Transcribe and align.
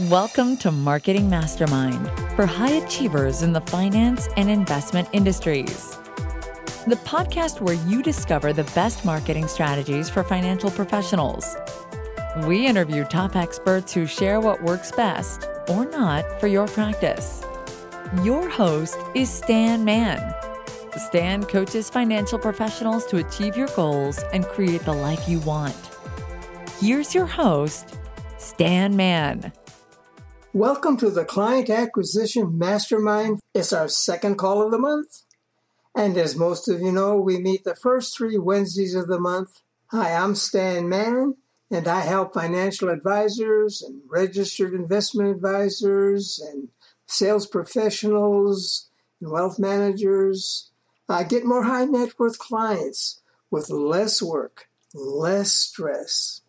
Welcome 0.00 0.56
to 0.58 0.72
Marketing 0.72 1.28
Mastermind 1.28 2.08
for 2.34 2.46
high 2.46 2.70
achievers 2.70 3.42
in 3.42 3.52
the 3.52 3.60
finance 3.60 4.26
and 4.38 4.48
investment 4.48 5.06
industries. 5.12 5.98
The 6.86 6.98
podcast 7.04 7.60
where 7.60 7.74
you 7.74 8.02
discover 8.02 8.54
the 8.54 8.64
best 8.74 9.04
marketing 9.04 9.48
strategies 9.48 10.08
for 10.08 10.24
financial 10.24 10.70
professionals. 10.70 11.54
We 12.46 12.66
interview 12.66 13.04
top 13.04 13.36
experts 13.36 13.92
who 13.92 14.06
share 14.06 14.40
what 14.40 14.62
works 14.62 14.90
best 14.92 15.46
or 15.68 15.84
not 15.84 16.40
for 16.40 16.46
your 16.46 16.68
practice. 16.68 17.42
Your 18.22 18.48
host 18.48 18.96
is 19.14 19.28
Stan 19.28 19.84
Mann. 19.84 20.34
Stan 20.96 21.44
coaches 21.44 21.90
financial 21.90 22.38
professionals 22.38 23.04
to 23.08 23.18
achieve 23.18 23.58
your 23.58 23.68
goals 23.76 24.20
and 24.32 24.46
create 24.46 24.86
the 24.86 24.94
life 24.94 25.28
you 25.28 25.40
want. 25.40 25.76
Here's 26.80 27.14
your 27.14 27.26
host, 27.26 27.98
Stan 28.38 28.96
Mann. 28.96 29.52
Welcome 30.54 30.98
to 30.98 31.08
the 31.08 31.24
Client 31.24 31.70
Acquisition 31.70 32.58
Mastermind. 32.58 33.40
It's 33.54 33.72
our 33.72 33.88
second 33.88 34.36
call 34.36 34.60
of 34.60 34.70
the 34.70 34.78
month. 34.78 35.22
And 35.96 36.18
as 36.18 36.36
most 36.36 36.68
of 36.68 36.82
you 36.82 36.92
know, 36.92 37.16
we 37.16 37.38
meet 37.38 37.64
the 37.64 37.74
first 37.74 38.14
three 38.14 38.36
Wednesdays 38.36 38.94
of 38.94 39.06
the 39.06 39.18
month. 39.18 39.62
Hi, 39.92 40.12
I'm 40.12 40.34
Stan 40.34 40.90
Mann, 40.90 41.36
and 41.70 41.88
I 41.88 42.00
help 42.00 42.34
financial 42.34 42.90
advisors 42.90 43.80
and 43.80 44.02
registered 44.06 44.74
investment 44.74 45.30
advisors 45.30 46.38
and 46.38 46.68
sales 47.06 47.46
professionals 47.46 48.90
and 49.22 49.30
wealth 49.30 49.58
managers 49.58 50.70
uh, 51.08 51.22
get 51.22 51.46
more 51.46 51.62
high 51.62 51.86
net 51.86 52.18
worth 52.18 52.38
clients 52.38 53.22
with 53.50 53.70
less 53.70 54.20
work, 54.20 54.68
less 54.92 55.50
stress. 55.50 56.41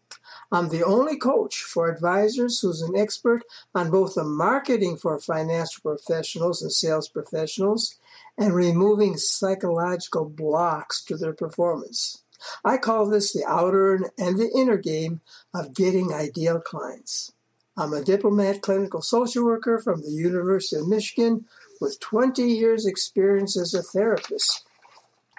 I'm 0.53 0.69
the 0.69 0.83
only 0.83 1.17
coach 1.17 1.63
for 1.63 1.89
advisors 1.89 2.59
who's 2.59 2.83
an 2.83 2.95
expert 2.95 3.41
on 3.73 3.89
both 3.89 4.13
the 4.13 4.23
marketing 4.23 4.97
for 4.97 5.19
financial 5.19 5.81
professionals 5.81 6.61
and 6.61 6.71
sales 6.71 7.07
professionals 7.07 7.95
and 8.37 8.53
removing 8.53 9.17
psychological 9.17 10.25
blocks 10.25 11.03
to 11.05 11.17
their 11.17 11.33
performance. 11.33 12.21
I 12.63 12.77
call 12.77 13.09
this 13.09 13.33
the 13.33 13.43
outer 13.47 14.11
and 14.15 14.37
the 14.37 14.51
inner 14.55 14.77
game 14.77 15.21
of 15.55 15.73
getting 15.73 16.13
ideal 16.13 16.59
clients. 16.59 17.33
I'm 17.75 17.91
a 17.91 18.03
diplomate 18.03 18.61
clinical 18.61 19.01
social 19.01 19.45
worker 19.45 19.79
from 19.79 20.03
the 20.03 20.11
University 20.11 20.79
of 20.79 20.87
Michigan 20.87 21.45
with 21.81 21.99
20 21.99 22.43
years 22.43 22.85
experience 22.85 23.57
as 23.57 23.73
a 23.73 23.81
therapist. 23.81 24.67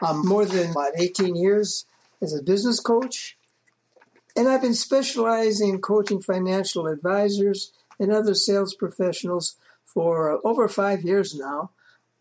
I'm 0.02 0.26
more 0.26 0.44
than 0.44 0.72
about 0.72 0.98
18 0.98 1.36
years 1.36 1.86
as 2.20 2.34
a 2.34 2.42
business 2.42 2.80
coach 2.80 3.36
and 4.36 4.48
I've 4.48 4.62
been 4.62 4.74
specializing 4.74 5.68
in 5.68 5.80
coaching 5.80 6.20
financial 6.20 6.86
advisors 6.86 7.72
and 8.00 8.12
other 8.12 8.34
sales 8.34 8.74
professionals 8.74 9.56
for 9.84 10.40
over 10.44 10.68
five 10.68 11.02
years 11.02 11.34
now. 11.34 11.70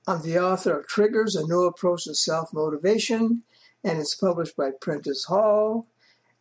I'm 0.07 0.21
the 0.21 0.37
author 0.37 0.79
of 0.79 0.87
Triggers, 0.87 1.35
A 1.35 1.45
New 1.45 1.63
Approach 1.63 2.03
to 2.03 2.13
Self-Motivation, 2.13 3.43
and 3.83 3.99
it's 3.99 4.15
published 4.15 4.55
by 4.55 4.71
Prentice 4.71 5.25
Hall, 5.25 5.87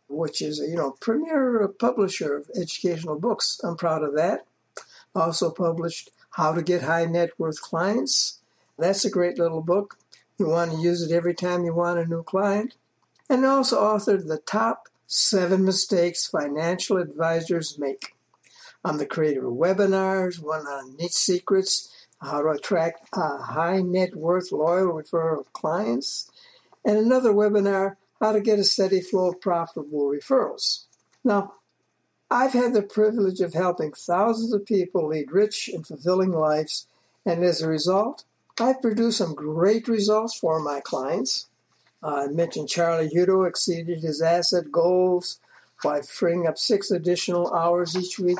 which 0.07 0.41
is 0.41 0.59
a 0.59 0.67
you 0.67 0.75
know 0.75 0.91
premier 0.99 1.67
publisher 1.67 2.35
of 2.35 2.51
educational 2.55 3.19
books. 3.19 3.59
I'm 3.63 3.77
proud 3.77 4.03
of 4.03 4.15
that. 4.15 4.45
Also 5.15 5.49
published 5.49 6.09
How 6.31 6.53
to 6.53 6.61
Get 6.61 6.83
High 6.83 7.05
Net 7.05 7.31
Worth 7.37 7.61
Clients. 7.61 8.39
That's 8.77 9.05
a 9.05 9.09
great 9.09 9.39
little 9.39 9.61
book. 9.61 9.97
You 10.37 10.47
want 10.47 10.71
to 10.71 10.77
use 10.77 11.01
it 11.01 11.13
every 11.13 11.33
time 11.33 11.63
you 11.63 11.73
want 11.73 11.99
a 11.99 12.05
new 12.05 12.23
client. 12.23 12.75
And 13.29 13.45
also 13.45 13.81
authored 13.81 14.27
The 14.27 14.39
Top 14.39 14.89
Seven 15.15 15.63
Mistakes 15.63 16.25
Financial 16.25 16.97
Advisors 16.97 17.77
Make. 17.77 18.15
I'm 18.83 18.97
the 18.97 19.05
creator 19.05 19.47
of 19.47 19.53
webinars, 19.53 20.41
one 20.41 20.65
on 20.65 20.97
niche 20.97 21.11
secrets, 21.11 21.87
how 22.19 22.41
to 22.41 22.49
attract 22.49 23.09
high 23.13 23.83
net 23.83 24.15
worth 24.15 24.51
loyal 24.51 24.91
referral 24.91 25.45
clients, 25.53 26.31
and 26.83 26.97
another 26.97 27.31
webinar, 27.31 27.97
how 28.19 28.31
to 28.31 28.41
get 28.41 28.57
a 28.57 28.63
steady 28.63 29.01
flow 29.01 29.29
of 29.29 29.39
profitable 29.39 30.09
referrals. 30.09 30.85
Now, 31.23 31.53
I've 32.31 32.53
had 32.53 32.73
the 32.73 32.81
privilege 32.81 33.39
of 33.39 33.53
helping 33.53 33.91
thousands 33.93 34.51
of 34.51 34.65
people 34.65 35.09
lead 35.09 35.31
rich 35.31 35.69
and 35.71 35.85
fulfilling 35.85 36.31
lives, 36.31 36.87
and 37.23 37.43
as 37.43 37.61
a 37.61 37.69
result, 37.69 38.25
I've 38.59 38.81
produced 38.81 39.19
some 39.19 39.35
great 39.35 39.87
results 39.87 40.35
for 40.35 40.59
my 40.59 40.79
clients. 40.79 41.49
Uh, 42.03 42.25
I 42.25 42.27
mentioned 42.27 42.67
Charlie 42.67 43.09
Hutto 43.09 43.47
exceeded 43.47 44.01
his 44.01 44.21
asset 44.21 44.71
goals 44.71 45.39
by 45.81 46.01
freeing 46.01 46.45
up 46.45 46.57
six 46.57 46.91
additional 46.91 47.53
hours 47.53 47.95
each 47.95 48.19
week 48.19 48.39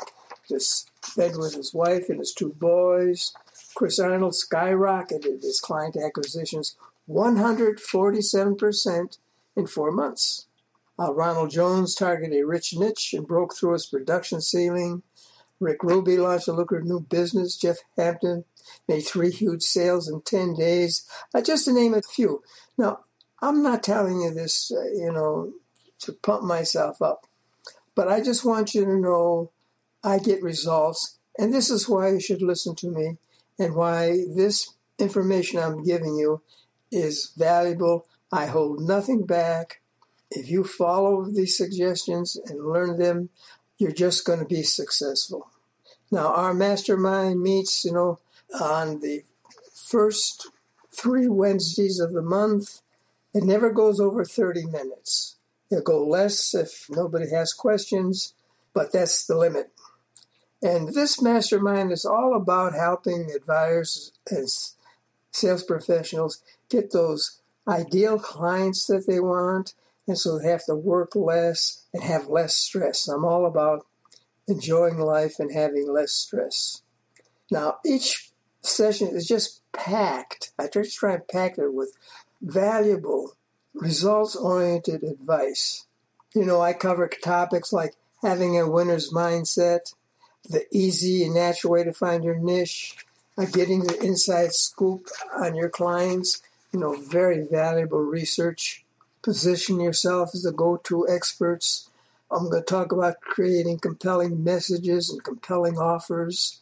to 0.49 0.59
spend 0.59 1.37
with 1.37 1.55
his 1.55 1.73
wife 1.73 2.09
and 2.09 2.19
his 2.19 2.33
two 2.33 2.53
boys. 2.59 3.31
Chris 3.73 3.99
Arnold 3.99 4.33
skyrocketed 4.33 5.41
his 5.41 5.61
client 5.61 5.95
acquisitions 5.95 6.75
147% 7.09 9.17
in 9.55 9.67
four 9.67 9.91
months. 9.91 10.47
Uh, 10.99 11.13
Ronald 11.13 11.51
Jones 11.51 11.95
targeted 11.95 12.37
a 12.39 12.45
rich 12.45 12.75
niche 12.75 13.13
and 13.13 13.25
broke 13.25 13.55
through 13.55 13.71
his 13.73 13.85
production 13.85 14.41
ceiling. 14.41 15.03
Rick 15.59 15.83
Ruby 15.83 16.17
launched 16.17 16.49
a 16.49 16.53
lucrative 16.53 16.87
new 16.87 16.99
business. 16.99 17.57
Jeff 17.57 17.77
Hampton 17.97 18.43
made 18.87 19.01
three 19.01 19.31
huge 19.31 19.63
sales 19.63 20.07
in 20.09 20.21
10 20.21 20.55
days, 20.55 21.05
uh, 21.33 21.41
just 21.41 21.65
to 21.65 21.73
name 21.73 21.93
a 21.93 22.01
few. 22.01 22.41
Now, 22.77 22.99
I'm 23.43 23.61
not 23.61 23.83
telling 23.83 24.21
you 24.21 24.31
this, 24.33 24.71
uh, 24.71 24.85
you 24.85 25.11
know, 25.11 25.51
to 25.99 26.13
pump 26.13 26.43
myself 26.43 27.01
up, 27.01 27.27
but 27.93 28.07
I 28.07 28.21
just 28.21 28.45
want 28.45 28.73
you 28.73 28.85
to 28.85 28.97
know 28.97 29.51
I 30.01 30.19
get 30.19 30.41
results, 30.41 31.19
and 31.37 31.53
this 31.53 31.69
is 31.69 31.89
why 31.89 32.11
you 32.11 32.21
should 32.21 32.41
listen 32.41 32.73
to 32.75 32.87
me, 32.87 33.17
and 33.59 33.75
why 33.75 34.23
this 34.33 34.75
information 34.97 35.59
I'm 35.59 35.83
giving 35.83 36.15
you 36.15 36.41
is 36.89 37.33
valuable. 37.35 38.07
I 38.31 38.45
hold 38.45 38.79
nothing 38.79 39.25
back. 39.25 39.81
If 40.31 40.49
you 40.49 40.63
follow 40.63 41.25
these 41.25 41.57
suggestions 41.57 42.37
and 42.45 42.65
learn 42.65 42.97
them, 42.97 43.27
you're 43.77 43.91
just 43.91 44.25
going 44.25 44.39
to 44.39 44.45
be 44.45 44.63
successful. 44.63 45.49
Now, 46.09 46.33
our 46.33 46.53
mastermind 46.53 47.41
meets, 47.41 47.83
you 47.83 47.91
know, 47.91 48.19
on 48.57 49.01
the 49.01 49.23
first 49.73 50.47
three 50.95 51.27
Wednesdays 51.27 51.99
of 51.99 52.13
the 52.13 52.21
month 52.21 52.82
it 53.33 53.43
never 53.43 53.71
goes 53.71 53.99
over 53.99 54.23
30 54.23 54.65
minutes. 54.65 55.37
It'll 55.71 55.83
go 55.83 56.05
less 56.05 56.53
if 56.53 56.85
nobody 56.89 57.29
has 57.31 57.53
questions, 57.53 58.33
but 58.73 58.91
that's 58.91 59.25
the 59.25 59.37
limit. 59.37 59.71
And 60.61 60.93
this 60.93 61.21
mastermind 61.21 61.91
is 61.91 62.05
all 62.05 62.35
about 62.35 62.73
helping 62.73 63.31
advisors 63.35 64.13
and 64.29 64.47
sales 65.31 65.63
professionals 65.63 66.41
get 66.69 66.91
those 66.91 67.41
ideal 67.67 68.19
clients 68.19 68.85
that 68.85 69.05
they 69.07 69.19
want, 69.19 69.73
and 70.07 70.17
so 70.17 70.37
they 70.37 70.49
have 70.49 70.65
to 70.65 70.75
work 70.75 71.15
less 71.15 71.85
and 71.93 72.03
have 72.03 72.27
less 72.27 72.55
stress. 72.55 73.07
I'm 73.07 73.25
all 73.25 73.45
about 73.45 73.85
enjoying 74.47 74.99
life 74.99 75.35
and 75.39 75.51
having 75.51 75.91
less 75.91 76.11
stress. 76.11 76.81
Now, 77.51 77.77
each 77.85 78.31
session 78.61 79.09
is 79.09 79.27
just 79.27 79.61
packed. 79.73 80.51
I 80.57 80.67
to 80.67 80.83
try 80.83 81.15
and 81.15 81.27
pack 81.27 81.57
it 81.57 81.73
with 81.73 81.93
valuable, 82.43 83.31
results 83.73 84.35
oriented 84.35 85.03
advice. 85.03 85.85
You 86.35 86.45
know, 86.45 86.61
I 86.61 86.73
cover 86.73 87.07
topics 87.07 87.71
like 87.71 87.95
having 88.21 88.59
a 88.59 88.69
winner's 88.69 89.11
mindset, 89.11 89.93
the 90.49 90.65
easy 90.71 91.23
and 91.23 91.35
natural 91.35 91.73
way 91.73 91.83
to 91.83 91.93
find 91.93 92.23
your 92.23 92.37
niche, 92.37 92.95
uh, 93.37 93.45
getting 93.45 93.83
the 93.83 93.97
inside 94.03 94.51
scoop 94.53 95.07
on 95.33 95.55
your 95.55 95.69
clients, 95.69 96.41
you 96.71 96.79
know, 96.79 96.95
very 96.95 97.47
valuable 97.49 98.01
research. 98.01 98.83
Position 99.21 99.79
yourself 99.79 100.31
as 100.33 100.43
the 100.43 100.51
go 100.51 100.77
to 100.77 101.07
experts. 101.07 101.89
I'm 102.29 102.49
going 102.49 102.61
to 102.61 102.65
talk 102.65 102.91
about 102.91 103.21
creating 103.21 103.79
compelling 103.79 104.43
messages 104.43 105.09
and 105.09 105.23
compelling 105.23 105.77
offers. 105.77 106.59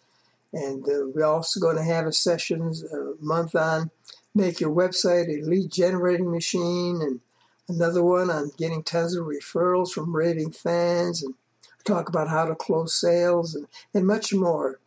And 0.54 0.84
uh, 0.88 1.08
we're 1.14 1.26
also 1.26 1.60
going 1.60 1.78
to 1.78 1.84
have 1.84 2.06
a 2.06 2.14
session 2.14 2.74
a 2.94 3.24
month 3.24 3.56
on 3.56 3.90
make 4.34 4.60
your 4.60 4.72
website 4.72 5.28
a 5.28 5.46
lead 5.46 5.72
generating 5.72 6.32
machine 6.32 7.02
and 7.02 7.20
another 7.68 8.04
one 8.04 8.30
on 8.30 8.52
getting 8.58 8.84
tons 8.84 9.16
of 9.16 9.26
referrals 9.26 9.92
from 9.92 10.16
raving 10.16 10.52
fans 10.52 11.24
and 11.24 11.36
talk 11.84 12.10
about 12.10 12.28
how 12.28 12.46
to 12.46 12.56
close 12.56 12.94
sales 12.94 13.56
and, 13.56 13.68
and 13.94 14.06
much 14.06 14.34
more. 14.34 14.80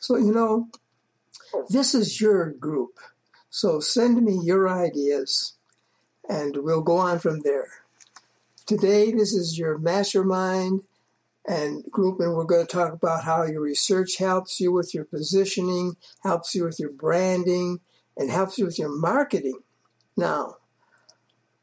So, 0.00 0.16
you 0.16 0.32
know, 0.32 0.68
this 1.68 1.94
is 1.94 2.20
your 2.20 2.50
group. 2.50 2.98
So 3.50 3.80
send 3.80 4.22
me 4.22 4.38
your 4.42 4.68
ideas 4.68 5.54
and 6.28 6.56
we'll 6.58 6.82
go 6.82 6.96
on 6.96 7.18
from 7.18 7.40
there. 7.40 7.68
Today, 8.66 9.12
this 9.12 9.32
is 9.32 9.58
your 9.58 9.78
mastermind 9.78 10.82
and 11.46 11.84
group, 11.84 12.18
and 12.18 12.34
we're 12.34 12.44
going 12.44 12.66
to 12.66 12.72
talk 12.72 12.92
about 12.92 13.22
how 13.22 13.44
your 13.44 13.60
research 13.60 14.16
helps 14.18 14.58
you 14.58 14.72
with 14.72 14.92
your 14.92 15.04
positioning, 15.04 15.96
helps 16.24 16.54
you 16.54 16.64
with 16.64 16.80
your 16.80 16.90
branding, 16.90 17.78
and 18.16 18.30
helps 18.30 18.58
you 18.58 18.64
with 18.64 18.78
your 18.78 18.88
marketing. 18.88 19.60
Now, 20.16 20.56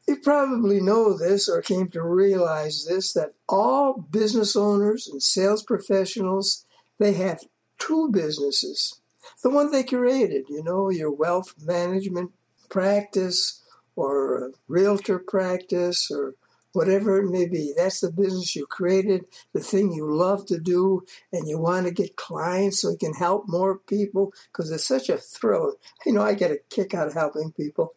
you 0.06 0.16
probably 0.16 0.80
know 0.80 1.16
this 1.16 1.48
or 1.48 1.62
came 1.62 1.88
to 1.88 2.02
realize 2.02 2.86
this 2.88 3.12
that 3.14 3.34
all 3.48 3.94
business 3.94 4.54
owners 4.54 5.08
and 5.08 5.22
sales 5.22 5.62
professionals 5.62 6.66
they 6.98 7.14
have 7.14 7.40
two 7.78 8.10
businesses. 8.12 9.00
The 9.42 9.50
one 9.50 9.70
they 9.70 9.82
created, 9.82 10.44
you 10.48 10.62
know, 10.62 10.90
your 10.90 11.10
wealth 11.10 11.54
management 11.60 12.32
practice 12.68 13.62
or 13.96 14.52
realtor 14.68 15.18
practice 15.18 16.10
or 16.10 16.34
whatever 16.74 17.20
it 17.20 17.30
may 17.30 17.46
be. 17.46 17.72
That's 17.76 18.00
the 18.00 18.10
business 18.10 18.54
you 18.54 18.66
created, 18.66 19.24
the 19.52 19.60
thing 19.60 19.92
you 19.92 20.12
love 20.12 20.44
to 20.46 20.58
do, 20.58 21.04
and 21.32 21.48
you 21.48 21.58
want 21.58 21.86
to 21.86 21.92
get 21.92 22.16
clients 22.16 22.80
so 22.80 22.90
you 22.90 22.96
can 22.98 23.14
help 23.14 23.44
more 23.46 23.78
people 23.78 24.32
because 24.52 24.70
it's 24.70 24.84
such 24.84 25.08
a 25.08 25.16
thrill. 25.16 25.76
You 26.04 26.12
know, 26.12 26.22
I 26.22 26.34
get 26.34 26.50
a 26.50 26.58
kick 26.70 26.92
out 26.92 27.06
of 27.06 27.14
helping 27.14 27.52
people. 27.52 27.94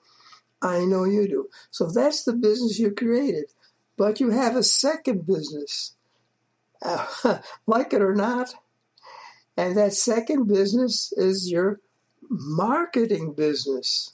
I 0.61 0.85
know 0.85 1.05
you 1.05 1.27
do. 1.27 1.49
So 1.71 1.89
that's 1.89 2.23
the 2.23 2.33
business 2.33 2.79
you 2.79 2.91
created. 2.91 3.45
But 3.97 4.19
you 4.19 4.29
have 4.29 4.55
a 4.55 4.63
second 4.63 5.25
business, 5.25 5.95
like 7.65 7.93
it 7.93 8.01
or 8.01 8.13
not. 8.13 8.53
And 9.57 9.75
that 9.75 9.93
second 9.93 10.47
business 10.47 11.11
is 11.17 11.49
your 11.51 11.79
marketing 12.29 13.33
business. 13.33 14.13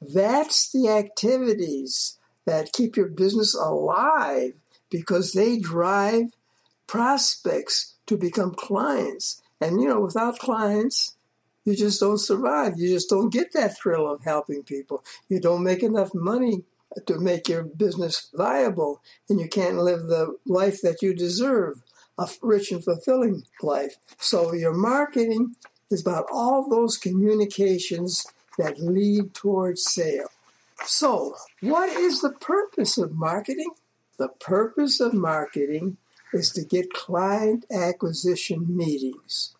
That's 0.00 0.72
the 0.72 0.88
activities 0.88 2.18
that 2.46 2.72
keep 2.72 2.96
your 2.96 3.08
business 3.08 3.54
alive 3.54 4.52
because 4.90 5.32
they 5.32 5.58
drive 5.58 6.26
prospects 6.86 7.94
to 8.06 8.16
become 8.16 8.54
clients. 8.54 9.42
And 9.60 9.80
you 9.80 9.88
know, 9.88 10.00
without 10.00 10.38
clients, 10.38 11.16
you 11.64 11.74
just 11.74 12.00
don't 12.00 12.18
survive. 12.18 12.74
You 12.76 12.88
just 12.88 13.08
don't 13.08 13.32
get 13.32 13.52
that 13.54 13.76
thrill 13.76 14.10
of 14.10 14.22
helping 14.24 14.62
people. 14.62 15.02
You 15.28 15.40
don't 15.40 15.64
make 15.64 15.82
enough 15.82 16.14
money 16.14 16.64
to 17.06 17.18
make 17.18 17.48
your 17.48 17.64
business 17.64 18.28
viable, 18.34 19.02
and 19.28 19.40
you 19.40 19.48
can't 19.48 19.78
live 19.78 20.06
the 20.06 20.36
life 20.46 20.80
that 20.82 21.02
you 21.02 21.14
deserve 21.14 21.82
a 22.18 22.28
rich 22.42 22.70
and 22.70 22.84
fulfilling 22.84 23.44
life. 23.62 23.96
So, 24.18 24.52
your 24.52 24.74
marketing 24.74 25.56
is 25.90 26.02
about 26.02 26.26
all 26.32 26.68
those 26.68 26.96
communications 26.96 28.26
that 28.58 28.78
lead 28.78 29.34
towards 29.34 29.82
sale. 29.82 30.28
So, 30.84 31.34
what 31.60 31.90
is 31.90 32.20
the 32.20 32.32
purpose 32.32 32.98
of 32.98 33.12
marketing? 33.12 33.70
The 34.18 34.28
purpose 34.28 35.00
of 35.00 35.14
marketing 35.14 35.96
is 36.32 36.50
to 36.52 36.64
get 36.64 36.92
client 36.92 37.64
acquisition 37.70 38.76
meetings, 38.76 39.54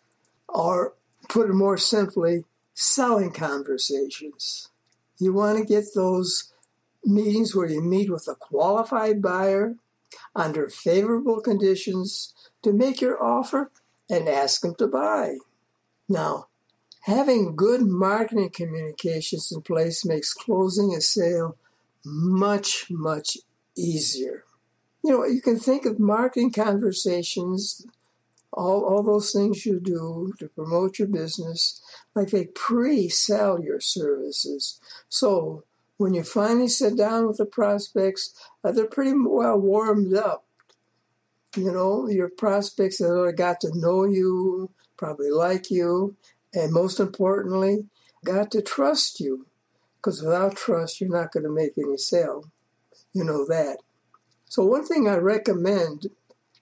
or 0.47 0.93
put 1.29 1.49
it 1.49 1.53
more 1.53 1.77
simply, 1.77 2.45
selling 2.73 3.31
conversations. 3.31 4.69
You 5.17 5.33
want 5.33 5.57
to 5.57 5.65
get 5.65 5.93
those 5.95 6.53
meetings 7.03 7.55
where 7.55 7.69
you 7.69 7.81
meet 7.81 8.11
with 8.11 8.27
a 8.27 8.35
qualified 8.35 9.21
buyer 9.21 9.75
under 10.35 10.69
favorable 10.69 11.39
conditions 11.39 12.33
to 12.63 12.73
make 12.73 13.01
your 13.01 13.23
offer 13.23 13.71
and 14.09 14.27
ask 14.27 14.61
them 14.61 14.75
to 14.75 14.87
buy. 14.87 15.37
Now, 16.09 16.47
Having 17.05 17.55
good 17.55 17.83
marketing 17.83 18.49
communications 18.49 19.51
in 19.51 19.61
place 19.61 20.03
makes 20.03 20.33
closing 20.33 20.95
a 20.95 21.01
sale 21.01 21.55
much, 22.03 22.87
much 22.89 23.37
easier. 23.77 24.43
You 25.03 25.11
know, 25.11 25.23
you 25.23 25.39
can 25.39 25.59
think 25.59 25.85
of 25.85 25.99
marketing 25.99 26.51
conversations, 26.51 27.85
all, 28.51 28.83
all 28.83 29.03
those 29.03 29.31
things 29.31 29.67
you 29.67 29.79
do 29.79 30.33
to 30.39 30.47
promote 30.47 30.97
your 30.97 31.07
business, 31.07 31.79
like 32.15 32.31
they 32.31 32.45
pre 32.45 33.07
sell 33.07 33.61
your 33.61 33.79
services. 33.79 34.79
So 35.07 35.63
when 35.97 36.15
you 36.15 36.23
finally 36.23 36.69
sit 36.69 36.97
down 36.97 37.27
with 37.27 37.37
the 37.37 37.45
prospects, 37.45 38.33
uh, 38.63 38.71
they're 38.71 38.87
pretty 38.87 39.13
well 39.15 39.59
warmed 39.59 40.15
up. 40.15 40.43
You 41.55 41.71
know, 41.71 42.09
your 42.09 42.29
prospects 42.29 42.97
that 42.97 43.33
got 43.37 43.61
to 43.61 43.77
know 43.77 44.05
you, 44.05 44.71
probably 44.97 45.29
like 45.29 45.69
you, 45.69 46.15
and 46.55 46.71
most 46.71 46.99
importantly, 46.99 47.85
got 48.23 48.49
to 48.51 48.61
trust 48.61 49.19
you. 49.19 49.45
Because 49.97 50.21
without 50.21 50.55
trust, 50.55 51.01
you're 51.01 51.09
not 51.09 51.31
going 51.31 51.43
to 51.43 51.49
make 51.49 51.73
any 51.77 51.97
sale. 51.97 52.45
You 53.13 53.23
know 53.23 53.45
that. 53.47 53.77
So, 54.47 54.63
one 54.65 54.85
thing 54.85 55.07
I 55.07 55.15
recommend 55.15 56.07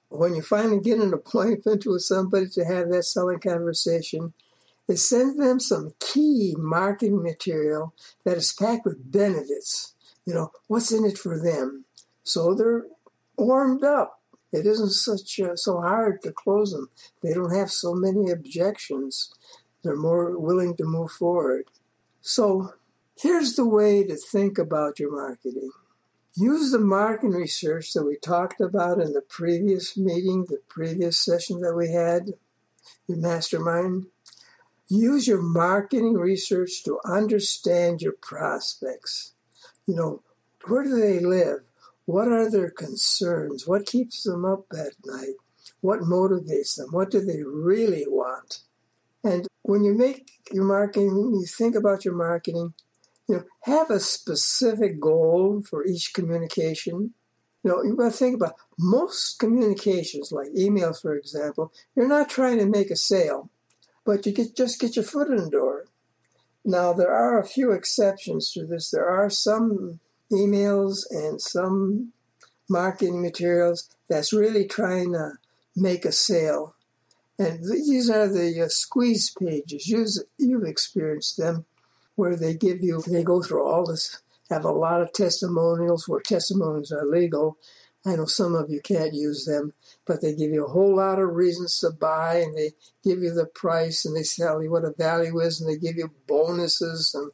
when 0.09 0.35
you 0.35 0.41
finally 0.41 0.79
get 0.79 0.99
an 0.99 1.13
appointment 1.13 1.83
with 1.85 2.01
somebody 2.01 2.47
to 2.49 2.65
have 2.65 2.89
that 2.89 3.03
selling 3.03 3.39
conversation 3.39 4.33
is 4.87 5.07
send 5.07 5.41
them 5.41 5.59
some 5.59 5.91
key 5.99 6.55
marketing 6.57 7.23
material 7.23 7.93
that 8.25 8.37
is 8.37 8.53
packed 8.53 8.85
with 8.85 9.11
benefits. 9.11 9.93
You 10.25 10.33
know, 10.33 10.51
what's 10.67 10.91
in 10.91 11.05
it 11.05 11.17
for 11.17 11.39
them? 11.39 11.85
So 12.23 12.53
they're 12.53 12.85
warmed 13.37 13.83
up. 13.83 14.19
It 14.51 14.67
isn't 14.67 14.91
such 14.91 15.39
uh, 15.39 15.55
so 15.55 15.81
hard 15.81 16.21
to 16.21 16.31
close 16.31 16.71
them. 16.71 16.89
They 17.21 17.33
don't 17.33 17.55
have 17.55 17.71
so 17.71 17.93
many 17.93 18.29
objections. 18.29 19.33
They're 19.83 19.95
more 19.95 20.37
willing 20.39 20.75
to 20.77 20.85
move 20.85 21.11
forward. 21.11 21.65
So 22.21 22.73
here's 23.19 23.55
the 23.55 23.67
way 23.67 24.03
to 24.03 24.15
think 24.15 24.57
about 24.57 24.99
your 24.99 25.11
marketing. 25.11 25.71
Use 26.35 26.71
the 26.71 26.79
marketing 26.79 27.31
research 27.31 27.93
that 27.93 28.05
we 28.05 28.15
talked 28.17 28.59
about 28.59 28.99
in 28.99 29.13
the 29.13 29.21
previous 29.21 29.95
meeting, 29.95 30.45
the 30.49 30.61
previous 30.67 31.19
session 31.19 31.61
that 31.61 31.75
we 31.75 31.91
had, 31.91 32.31
your 33.07 33.17
mastermind. 33.17 34.07
Use 34.87 35.27
your 35.27 35.41
marketing 35.41 36.15
research 36.15 36.83
to 36.85 36.99
understand 37.05 38.01
your 38.01 38.13
prospects. 38.13 39.33
You 39.85 39.95
know, 39.95 40.23
where 40.65 40.83
do 40.83 40.99
they 40.99 41.19
live? 41.19 41.59
What 42.05 42.29
are 42.29 42.49
their 42.49 42.69
concerns? 42.69 43.67
What 43.67 43.85
keeps 43.85 44.23
them 44.23 44.43
up 44.43 44.65
at 44.71 44.93
night? 45.05 45.35
What 45.81 46.01
motivates 46.01 46.77
them? 46.77 46.89
What 46.91 47.11
do 47.11 47.19
they 47.19 47.43
really 47.43 48.05
want? 48.07 48.59
When 49.63 49.83
you 49.83 49.93
make 49.93 50.29
your 50.51 50.65
marketing, 50.65 51.15
when 51.15 51.39
you 51.39 51.47
think 51.47 51.75
about 51.75 52.05
your 52.05 52.15
marketing, 52.15 52.73
you 53.27 53.35
know, 53.35 53.43
have 53.63 53.89
a 53.89 53.99
specific 53.99 54.99
goal 54.99 55.63
for 55.67 55.85
each 55.85 56.13
communication. 56.13 57.13
You 57.63 57.71
know, 57.71 57.83
you 57.83 57.95
got 57.95 58.11
to 58.11 58.17
think 58.17 58.35
about 58.35 58.55
most 58.77 59.39
communications, 59.39 60.31
like 60.31 60.49
emails, 60.49 61.01
for 61.01 61.15
example. 61.15 61.71
You're 61.95 62.09
not 62.09 62.29
trying 62.29 62.59
to 62.59 62.65
make 62.65 62.91
a 62.91 62.97
sale, 62.97 63.49
but 64.05 64.25
you 64.25 64.33
get 64.33 64.55
just 64.55 64.81
get 64.81 64.97
your 64.97 65.05
foot 65.05 65.29
in 65.29 65.37
the 65.37 65.49
door. 65.49 65.85
Now, 66.65 66.93
there 66.93 67.11
are 67.11 67.39
a 67.39 67.47
few 67.47 67.71
exceptions 67.71 68.51
to 68.51 68.65
this. 68.65 68.91
There 68.91 69.07
are 69.07 69.29
some 69.29 69.99
emails 70.31 71.05
and 71.09 71.41
some 71.41 72.11
marketing 72.69 73.21
materials 73.21 73.89
that's 74.09 74.33
really 74.33 74.65
trying 74.65 75.13
to 75.13 75.33
make 75.75 76.05
a 76.05 76.11
sale. 76.11 76.72
And 77.39 77.63
these 77.63 78.09
are 78.09 78.27
the 78.27 78.63
uh, 78.63 78.69
squeeze 78.69 79.31
pages. 79.31 79.87
You've, 79.87 80.09
you've 80.37 80.65
experienced 80.65 81.37
them 81.37 81.65
where 82.15 82.35
they 82.35 82.53
give 82.53 82.81
you, 82.81 83.01
they 83.01 83.23
go 83.23 83.41
through 83.41 83.67
all 83.67 83.85
this, 83.85 84.21
have 84.49 84.65
a 84.65 84.71
lot 84.71 85.01
of 85.01 85.13
testimonials 85.13 86.07
where 86.07 86.21
testimonials 86.21 86.91
are 86.91 87.05
legal. 87.05 87.57
I 88.05 88.17
know 88.17 88.25
some 88.25 88.53
of 88.53 88.69
you 88.69 88.81
can't 88.81 89.13
use 89.13 89.45
them, 89.45 89.73
but 90.05 90.21
they 90.21 90.35
give 90.35 90.51
you 90.51 90.65
a 90.65 90.71
whole 90.71 90.97
lot 90.97 91.19
of 91.19 91.33
reasons 91.33 91.79
to 91.79 91.89
buy 91.89 92.37
and 92.37 92.55
they 92.55 92.71
give 93.03 93.23
you 93.23 93.33
the 93.33 93.45
price 93.45 94.05
and 94.05 94.15
they 94.15 94.23
tell 94.23 94.61
you 94.61 94.69
what 94.69 94.83
a 94.83 94.91
value 94.91 95.39
is 95.39 95.61
and 95.61 95.69
they 95.69 95.77
give 95.77 95.95
you 95.95 96.11
bonuses 96.27 97.15
and 97.15 97.31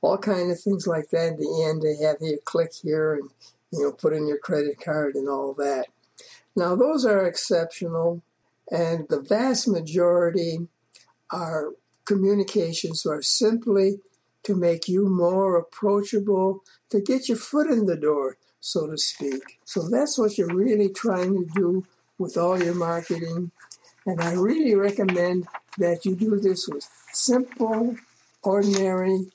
all 0.00 0.18
kind 0.18 0.50
of 0.50 0.60
things 0.60 0.86
like 0.86 1.10
that. 1.10 1.32
At 1.32 1.38
the 1.38 1.66
end, 1.68 1.82
they 1.82 2.02
have 2.06 2.18
you 2.20 2.38
click 2.44 2.70
here 2.82 3.14
and, 3.14 3.30
you 3.72 3.82
know, 3.82 3.92
put 3.92 4.12
in 4.12 4.28
your 4.28 4.38
credit 4.38 4.80
card 4.80 5.16
and 5.16 5.28
all 5.28 5.54
that. 5.54 5.88
Now, 6.54 6.76
those 6.76 7.04
are 7.04 7.26
exceptional 7.26 8.22
and 8.72 9.06
the 9.10 9.20
vast 9.20 9.68
majority 9.68 10.66
are 11.30 11.72
communications 12.06 13.04
are 13.06 13.22
simply 13.22 14.00
to 14.44 14.56
make 14.56 14.88
you 14.88 15.08
more 15.08 15.56
approachable, 15.56 16.64
to 16.88 17.00
get 17.00 17.28
your 17.28 17.38
foot 17.38 17.70
in 17.70 17.86
the 17.86 17.96
door, 17.96 18.38
so 18.60 18.86
to 18.86 18.96
speak. 18.96 19.60
So 19.64 19.88
that's 19.88 20.18
what 20.18 20.36
you're 20.36 20.56
really 20.56 20.88
trying 20.88 21.34
to 21.34 21.50
do 21.54 21.84
with 22.18 22.36
all 22.36 22.60
your 22.60 22.74
marketing. 22.74 23.52
And 24.06 24.20
I 24.20 24.32
really 24.32 24.74
recommend 24.74 25.46
that 25.78 26.04
you 26.04 26.16
do 26.16 26.40
this 26.40 26.66
with 26.66 26.88
simple, 27.12 27.96
ordinary 28.42 29.26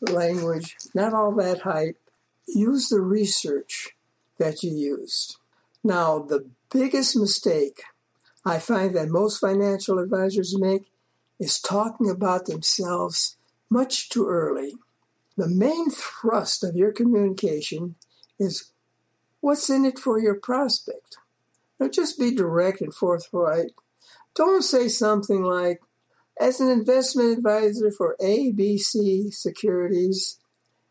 language, 0.00 0.76
not 0.94 1.12
all 1.12 1.32
that 1.36 1.60
hype. 1.60 1.98
Use 2.48 2.88
the 2.88 3.00
research 3.00 3.90
that 4.38 4.62
you 4.62 4.72
used. 4.72 5.36
Now, 5.84 6.18
the 6.18 6.46
biggest 6.72 7.16
mistake 7.16 7.82
I 8.44 8.58
find 8.58 8.94
that 8.96 9.08
most 9.08 9.38
financial 9.38 9.98
advisors 9.98 10.58
make 10.58 10.90
is 11.38 11.60
talking 11.60 12.08
about 12.08 12.46
themselves 12.46 13.36
much 13.70 14.08
too 14.08 14.26
early. 14.28 14.74
The 15.36 15.48
main 15.48 15.90
thrust 15.90 16.64
of 16.64 16.76
your 16.76 16.92
communication 16.92 17.96
is 18.38 18.72
what's 19.40 19.70
in 19.70 19.84
it 19.84 19.98
for 19.98 20.18
your 20.18 20.34
prospect. 20.34 21.16
Now 21.78 21.88
just 21.88 22.18
be 22.18 22.34
direct 22.34 22.80
and 22.80 22.94
forthright. 22.94 23.72
Don't 24.34 24.62
say 24.62 24.88
something 24.88 25.42
like, 25.42 25.80
as 26.38 26.60
an 26.60 26.68
investment 26.68 27.36
advisor 27.36 27.90
for 27.90 28.16
ABC 28.20 29.32
Securities, 29.32 30.38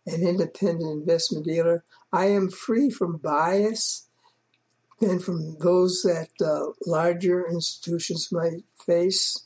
an 0.06 0.22
independent 0.22 0.92
investment 0.92 1.46
dealer, 1.46 1.84
I 2.12 2.28
am 2.28 2.50
free 2.50 2.90
from 2.90 3.18
bias 3.18 4.09
than 5.00 5.20
from 5.20 5.58
those 5.60 6.02
that 6.02 6.30
uh, 6.46 6.74
larger 6.86 7.48
institutions 7.48 8.32
might 8.32 8.64
face. 8.86 9.46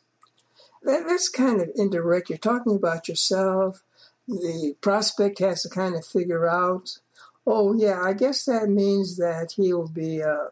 That, 0.83 1.05
that's 1.07 1.29
kind 1.29 1.61
of 1.61 1.69
indirect. 1.75 2.29
You're 2.29 2.37
talking 2.37 2.75
about 2.75 3.07
yourself. 3.07 3.83
The 4.27 4.75
prospect 4.81 5.39
has 5.39 5.63
to 5.63 5.69
kind 5.69 5.95
of 5.95 6.05
figure 6.05 6.47
out, 6.47 6.97
oh, 7.45 7.73
yeah, 7.73 8.01
I 8.01 8.13
guess 8.13 8.45
that 8.45 8.69
means 8.69 9.17
that 9.17 9.53
he 9.55 9.73
will 9.73 9.89
be 9.89 10.23
uh, 10.23 10.47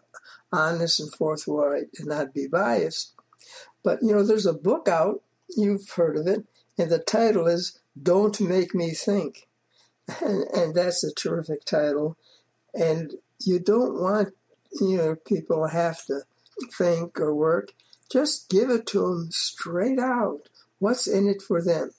honest 0.52 1.00
and 1.00 1.14
forthright 1.14 1.88
and 1.98 2.08
not 2.08 2.34
be 2.34 2.48
biased. 2.48 3.14
But, 3.84 4.00
you 4.02 4.14
know, 4.14 4.24
there's 4.24 4.46
a 4.46 4.54
book 4.54 4.88
out, 4.88 5.22
you've 5.58 5.90
heard 5.90 6.18
of 6.18 6.28
it, 6.28 6.46
and 6.78 6.92
the 6.92 7.00
title 7.00 7.48
is 7.48 7.80
Don't 8.02 8.40
Make 8.40 8.76
Me 8.76 8.92
Think. 8.92 9.48
And, 10.22 10.44
and 10.54 10.76
that's 10.76 11.06
a 11.06 11.14
terrific 11.14 11.64
title. 11.64 12.18
And 12.74 13.14
you 13.40 13.60
don't 13.60 14.02
want 14.02 14.34
you 14.80 14.98
know 14.98 15.16
people 15.16 15.68
have 15.68 16.06
to 16.06 16.22
think 16.78 17.20
or 17.20 17.34
work. 17.34 17.74
Just 18.12 18.50
give 18.50 18.70
it 18.70 18.86
to 18.88 19.00
them 19.00 19.32
straight 19.32 20.00
out. 20.00 20.50
What's 20.80 21.08
in 21.08 21.28
it 21.28 21.42
for 21.42 21.62
them? 21.62 21.92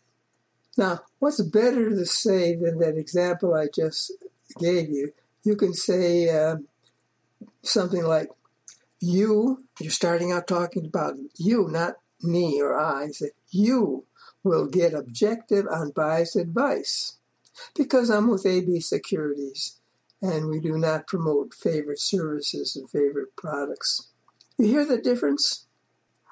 Now, 0.76 1.00
what's 1.18 1.42
better 1.42 1.90
to 1.90 2.06
say 2.06 2.54
than 2.54 2.78
that 2.78 2.96
example 2.96 3.54
I 3.54 3.66
just 3.74 4.12
gave 4.58 4.90
you? 4.90 5.12
You 5.44 5.56
can 5.56 5.74
say 5.74 6.28
uh, 6.28 6.56
something 7.62 8.04
like, 8.04 8.30
"You." 9.00 9.64
You're 9.80 9.90
starting 9.90 10.32
out 10.32 10.46
talking 10.46 10.86
about 10.86 11.14
you, 11.36 11.68
not 11.68 11.94
me 12.22 12.60
or 12.60 12.78
I. 12.78 13.08
Say, 13.08 13.30
"You 13.50 14.04
will 14.44 14.66
get 14.66 14.94
objective, 14.94 15.66
unbiased 15.66 16.36
advice." 16.36 17.16
Because 17.74 18.08
I'm 18.08 18.28
with 18.28 18.46
AB 18.46 18.80
Securities 18.80 19.78
and 20.22 20.48
we 20.48 20.60
do 20.60 20.78
not 20.78 21.08
promote 21.08 21.52
favorite 21.52 22.00
services 22.00 22.76
and 22.76 22.88
favorite 22.88 23.36
products. 23.36 24.08
You 24.56 24.66
hear 24.66 24.86
the 24.86 24.98
difference? 24.98 25.66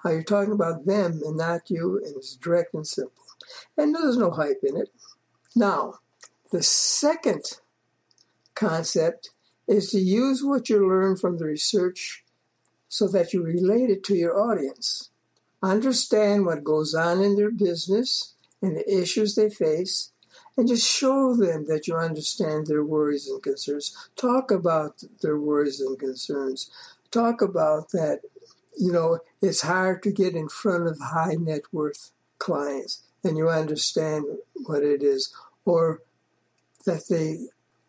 How 0.03 0.11
you're 0.11 0.23
talking 0.23 0.53
about 0.53 0.87
them 0.87 1.21
and 1.25 1.37
not 1.37 1.69
you, 1.69 2.01
and 2.05 2.17
it's 2.17 2.37
direct 2.37 2.73
and 2.73 2.87
simple. 2.87 3.25
And 3.77 3.95
there's 3.95 4.17
no 4.17 4.31
hype 4.31 4.61
in 4.63 4.77
it. 4.77 4.91
Now, 5.57 5.95
the 6.53 6.63
second 6.63 7.45
concept 8.55 9.31
is 9.67 9.91
to 9.91 9.99
use 9.99 10.43
what 10.43 10.69
you 10.69 10.89
learn 10.89 11.17
from 11.17 11.39
the 11.39 11.45
research 11.45 12.25
so 12.89 13.09
that 13.09 13.33
you 13.33 13.43
relate 13.43 13.91
it 13.91 14.05
to 14.05 14.15
your 14.15 14.39
audience. 14.41 15.11
Understand 15.63 16.47
what 16.47 16.65
goes 16.65 16.95
on 16.95 17.23
in 17.23 17.37
their 17.37 17.51
business 17.51 18.35
and 18.63 18.77
the 18.77 19.01
issues 19.01 19.35
they 19.35 19.51
face, 19.51 20.13
and 20.57 20.69
just 20.69 20.87
show 20.87 21.35
them 21.35 21.67
that 21.67 21.87
you 21.87 21.97
understand 21.97 22.67
their 22.67 22.85
worries 22.85 23.29
and 23.29 23.43
concerns. 23.43 23.97
Talk 24.17 24.51
about 24.51 25.03
their 25.23 25.39
worries 25.39 25.81
and 25.81 25.99
concerns. 25.99 26.71
Talk 27.11 27.43
about 27.43 27.91
that, 27.91 28.21
you 28.77 28.93
know, 28.93 29.21
it's 29.41 29.63
hard 29.63 30.03
to 30.05 30.13
get 30.13 30.35
in 30.35 30.49
front 30.49 30.87
of 30.87 30.99
high 30.99 31.37
net 31.39 31.63
worth 31.73 32.11
clients 32.39 33.03
and 33.25 33.37
you 33.37 33.49
understand 33.49 34.25
what 34.55 34.83
it 34.83 35.03
is. 35.03 35.35
Or 35.65 36.03
that 36.87 37.09
they 37.09 37.39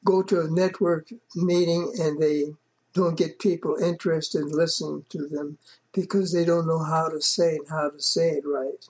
go 0.04 0.22
to 0.24 0.42
a 0.42 0.50
network 0.50 1.10
meeting 1.36 1.94
and 2.00 2.22
they 2.22 2.54
don't 2.94 3.18
get 3.18 3.40
people 3.40 3.76
interested 3.76 4.42
in 4.42 4.50
listening 4.50 5.06
to 5.10 5.28
them 5.28 5.58
because 5.94 6.34
they 6.34 6.46
don't 6.46 6.68
know 6.68 6.84
how 6.84 7.08
to 7.08 7.22
say 7.22 7.56
and 7.56 7.70
how 7.70 7.90
to 7.90 8.02
say 8.02 8.32
it 8.32 8.44
right. 8.46 8.86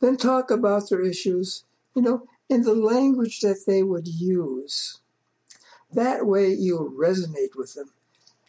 Then 0.00 0.16
talk 0.16 0.50
about 0.50 0.88
their 0.88 1.02
issues, 1.02 1.64
you 1.94 2.02
know, 2.02 2.26
in 2.50 2.62
the 2.62 2.74
language 2.74 3.40
that 3.40 3.64
they 3.66 3.82
would 3.82 4.08
use. 4.08 4.98
That 5.92 6.26
way 6.26 6.48
you'll 6.48 6.90
resonate 6.90 7.56
with 7.56 7.74
them. 7.74 7.92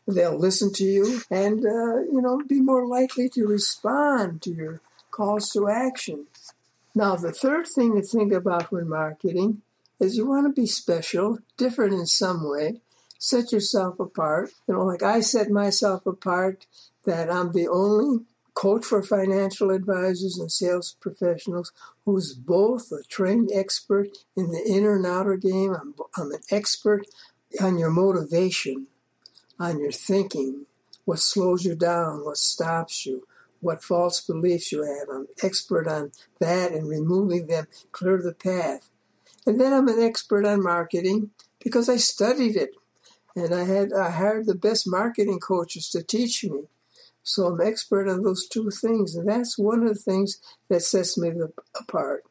They'll 0.07 0.37
listen 0.37 0.73
to 0.73 0.83
you 0.83 1.21
and, 1.29 1.63
uh, 1.63 2.01
you 2.11 2.21
know, 2.21 2.41
be 2.47 2.59
more 2.59 2.87
likely 2.87 3.29
to 3.29 3.45
respond 3.45 4.41
to 4.41 4.51
your 4.51 4.81
calls 5.11 5.51
to 5.51 5.69
action. 5.69 6.25
Now, 6.95 7.15
the 7.15 7.31
third 7.31 7.67
thing 7.67 7.95
to 7.95 8.01
think 8.01 8.33
about 8.33 8.71
when 8.71 8.89
marketing 8.89 9.61
is 9.99 10.17
you 10.17 10.27
want 10.27 10.47
to 10.47 10.61
be 10.61 10.67
special, 10.67 11.37
different 11.55 11.93
in 11.93 12.07
some 12.07 12.49
way, 12.49 12.81
set 13.19 13.51
yourself 13.51 13.99
apart. 13.99 14.51
You 14.67 14.73
know, 14.73 14.83
like 14.83 15.03
I 15.03 15.19
set 15.19 15.49
myself 15.51 16.05
apart 16.07 16.65
that 17.05 17.31
I'm 17.31 17.51
the 17.51 17.67
only 17.67 18.25
coach 18.61 18.85
for 18.85 19.01
financial 19.01 19.71
advisors 19.71 20.37
and 20.37 20.51
sales 20.51 20.95
professionals 20.99 21.71
who's 22.05 22.35
both 22.35 22.91
a 22.91 23.01
trained 23.09 23.49
expert 23.51 24.09
in 24.37 24.51
the 24.51 24.63
inner 24.67 24.97
and 24.97 25.05
outer 25.07 25.35
game. 25.35 25.73
I'm, 25.73 25.95
I'm 26.15 26.31
an 26.31 26.41
expert 26.51 27.07
on 27.59 27.79
your 27.79 27.89
motivation, 27.89 28.85
on 29.59 29.79
your 29.79 29.91
thinking, 29.91 30.67
what 31.05 31.17
slows 31.17 31.65
you 31.65 31.73
down, 31.73 32.23
what 32.23 32.37
stops 32.37 33.03
you, 33.03 33.27
what 33.61 33.83
false 33.83 34.21
beliefs 34.21 34.71
you 34.71 34.83
have. 34.83 35.09
I'm 35.11 35.25
expert 35.41 35.87
on 35.87 36.11
that 36.39 36.71
and 36.71 36.87
removing 36.87 37.47
them, 37.47 37.65
clear 37.91 38.21
the 38.21 38.31
path. 38.31 38.91
And 39.47 39.59
then 39.59 39.73
I'm 39.73 39.87
an 39.87 40.03
expert 40.03 40.45
on 40.45 40.61
marketing 40.61 41.31
because 41.63 41.89
I 41.89 41.95
studied 41.95 42.55
it. 42.55 42.75
And 43.35 43.55
I 43.55 43.63
had 43.63 43.91
I 43.91 44.11
hired 44.11 44.45
the 44.45 44.53
best 44.53 44.87
marketing 44.87 45.39
coaches 45.39 45.89
to 45.89 46.03
teach 46.03 46.43
me. 46.43 46.65
So 47.23 47.45
I'm 47.45 47.61
expert 47.61 48.07
on 48.09 48.23
those 48.23 48.47
two 48.47 48.69
things, 48.71 49.15
and 49.15 49.29
that's 49.29 49.57
one 49.57 49.83
of 49.83 49.89
the 49.89 49.95
things 49.95 50.39
that 50.69 50.81
sets 50.81 51.17
me 51.17 51.31
apart. 51.79 52.23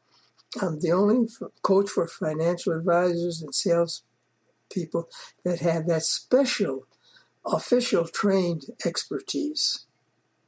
I'm 0.61 0.81
the 0.81 0.93
only 0.93 1.29
coach 1.63 1.91
for 1.91 2.07
financial 2.07 2.73
advisors 2.73 3.41
and 3.41 3.55
sales 3.55 4.03
people 4.71 5.09
that 5.45 5.61
have 5.61 5.87
that 5.87 6.03
special, 6.03 6.87
official 7.47 8.07
trained 8.07 8.67
expertise. 8.85 9.87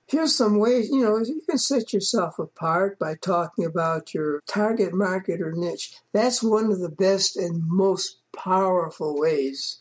Here's 0.06 0.36
some 0.36 0.58
ways, 0.58 0.90
you 0.90 1.02
know, 1.02 1.18
you 1.18 1.40
can 1.48 1.56
set 1.56 1.92
yourself 1.92 2.38
apart 2.38 2.98
by 2.98 3.14
talking 3.14 3.64
about 3.64 4.12
your 4.12 4.42
target 4.46 4.92
market 4.92 5.40
or 5.40 5.52
niche. 5.52 5.94
That's 6.12 6.42
one 6.42 6.70
of 6.70 6.80
the 6.80 6.90
best 6.90 7.36
and 7.36 7.62
most 7.66 8.18
powerful 8.36 9.18
ways 9.18 9.80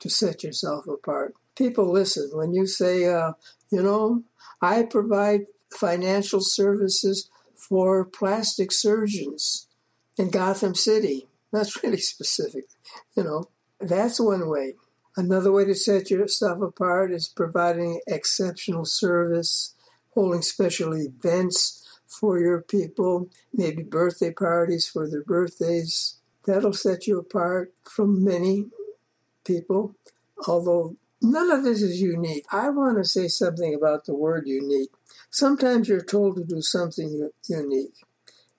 to 0.00 0.08
set 0.08 0.42
yourself 0.42 0.88
apart. 0.88 1.34
People 1.54 1.90
listen 1.92 2.30
when 2.32 2.54
you 2.54 2.66
say, 2.66 3.06
uh, 3.06 3.32
you 3.70 3.82
know, 3.82 4.22
I 4.60 4.82
provide 4.82 5.46
financial 5.70 6.40
services 6.40 7.30
for 7.54 8.04
plastic 8.04 8.72
surgeons 8.72 9.66
in 10.16 10.30
Gotham 10.30 10.74
City. 10.74 11.28
That's 11.52 11.82
really 11.82 11.98
specific. 11.98 12.64
You 13.16 13.24
know, 13.24 13.44
that's 13.80 14.20
one 14.20 14.48
way. 14.48 14.74
Another 15.16 15.50
way 15.50 15.64
to 15.64 15.74
set 15.74 16.10
yourself 16.10 16.62
apart 16.62 17.12
is 17.12 17.28
providing 17.28 18.00
exceptional 18.06 18.84
service, 18.84 19.74
holding 20.14 20.42
special 20.42 20.94
events 20.94 21.84
for 22.06 22.38
your 22.38 22.62
people, 22.62 23.28
maybe 23.52 23.82
birthday 23.82 24.32
parties 24.32 24.88
for 24.88 25.08
their 25.08 25.24
birthdays. 25.24 26.16
That'll 26.46 26.72
set 26.72 27.06
you 27.06 27.18
apart 27.18 27.74
from 27.82 28.24
many 28.24 28.66
people, 29.44 29.94
although 30.46 30.96
None 31.20 31.50
of 31.50 31.64
this 31.64 31.82
is 31.82 32.00
unique. 32.00 32.46
I 32.52 32.70
want 32.70 32.98
to 32.98 33.04
say 33.04 33.26
something 33.28 33.74
about 33.74 34.04
the 34.04 34.14
word 34.14 34.44
unique. 34.46 34.90
Sometimes 35.30 35.88
you're 35.88 36.00
told 36.00 36.36
to 36.36 36.44
do 36.44 36.62
something 36.62 37.30
unique, 37.48 37.94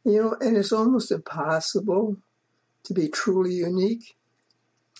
you 0.03 0.21
know, 0.21 0.35
and 0.41 0.57
it's 0.57 0.73
almost 0.73 1.11
impossible 1.11 2.17
to 2.83 2.93
be 2.93 3.07
truly 3.07 3.53
unique. 3.53 4.15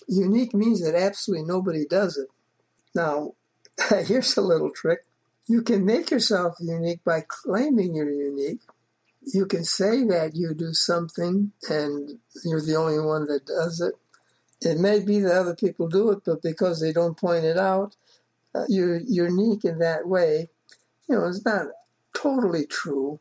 Unique 0.08 0.54
means 0.54 0.82
that 0.82 0.94
absolutely 0.94 1.46
nobody 1.46 1.84
does 1.84 2.16
it. 2.16 2.28
Now, 2.94 3.34
here's 4.06 4.36
a 4.36 4.42
little 4.42 4.70
trick. 4.70 5.00
You 5.46 5.62
can 5.62 5.84
make 5.84 6.10
yourself 6.10 6.56
unique 6.60 7.04
by 7.04 7.24
claiming 7.26 7.94
you're 7.94 8.10
unique. 8.10 8.60
You 9.22 9.46
can 9.46 9.64
say 9.64 10.04
that 10.04 10.32
you 10.34 10.54
do 10.54 10.72
something 10.72 11.52
and 11.68 12.18
you're 12.44 12.62
the 12.62 12.76
only 12.76 13.00
one 13.00 13.26
that 13.26 13.46
does 13.46 13.80
it. 13.80 13.94
It 14.62 14.78
may 14.78 15.00
be 15.00 15.20
that 15.20 15.34
other 15.34 15.54
people 15.54 15.88
do 15.88 16.10
it, 16.10 16.20
but 16.24 16.42
because 16.42 16.80
they 16.80 16.92
don't 16.92 17.16
point 17.16 17.44
it 17.44 17.56
out, 17.56 17.96
uh, 18.54 18.64
you're 18.68 18.98
unique 18.98 19.64
in 19.64 19.78
that 19.78 20.06
way. 20.06 20.48
You 21.08 21.16
know, 21.16 21.26
it's 21.26 21.44
not 21.44 21.66
totally 22.14 22.66
true, 22.66 23.20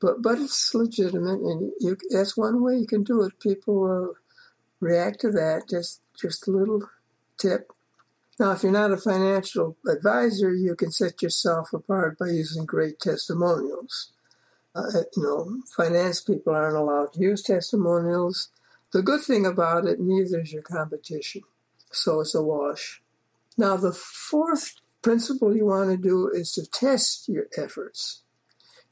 but 0.00 0.22
but 0.22 0.38
it's 0.38 0.74
legitimate, 0.74 1.40
and 1.40 1.72
you, 1.80 1.96
that's 2.10 2.36
one 2.36 2.62
way 2.62 2.76
you 2.76 2.86
can 2.86 3.02
do 3.02 3.22
it. 3.22 3.40
People 3.40 3.80
will 3.80 4.14
react 4.80 5.20
to 5.22 5.30
that. 5.32 5.68
Just 5.68 6.00
just 6.18 6.46
a 6.46 6.50
little 6.50 6.88
tip. 7.38 7.72
Now, 8.38 8.52
if 8.52 8.62
you're 8.62 8.72
not 8.72 8.92
a 8.92 8.98
financial 8.98 9.78
advisor, 9.88 10.54
you 10.54 10.76
can 10.76 10.92
set 10.92 11.22
yourself 11.22 11.72
apart 11.72 12.18
by 12.18 12.26
using 12.26 12.66
great 12.66 13.00
testimonials. 13.00 14.12
Uh, 14.74 14.90
you 15.16 15.22
know, 15.22 15.62
finance 15.74 16.20
people 16.20 16.54
aren't 16.54 16.76
allowed 16.76 17.14
to 17.14 17.20
use 17.20 17.42
testimonials. 17.42 18.50
The 18.92 19.02
good 19.02 19.22
thing 19.22 19.44
about 19.44 19.86
it, 19.86 20.00
neither 20.00 20.40
is 20.40 20.52
your 20.52 20.62
competition. 20.62 21.42
So 21.90 22.20
it's 22.20 22.34
a 22.34 22.42
wash. 22.42 23.02
Now, 23.56 23.76
the 23.76 23.92
fourth 23.92 24.74
principle 25.02 25.56
you 25.56 25.66
want 25.66 25.90
to 25.90 25.96
do 25.96 26.28
is 26.28 26.52
to 26.52 26.66
test 26.66 27.28
your 27.28 27.46
efforts. 27.56 28.22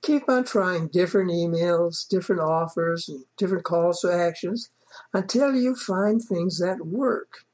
Keep 0.03 0.29
on 0.29 0.45
trying 0.45 0.89
different 0.89 1.31
emails, 1.31 2.07
different 2.07 2.43
offers, 2.43 3.09
and 3.09 3.25
different 3.37 3.65
calls 3.65 4.01
to 4.01 4.13
actions 4.13 4.71
until 5.13 5.55
you 5.55 5.75
find 5.75 6.23
things 6.23 6.59
that 6.59 6.87
work. 6.87 7.45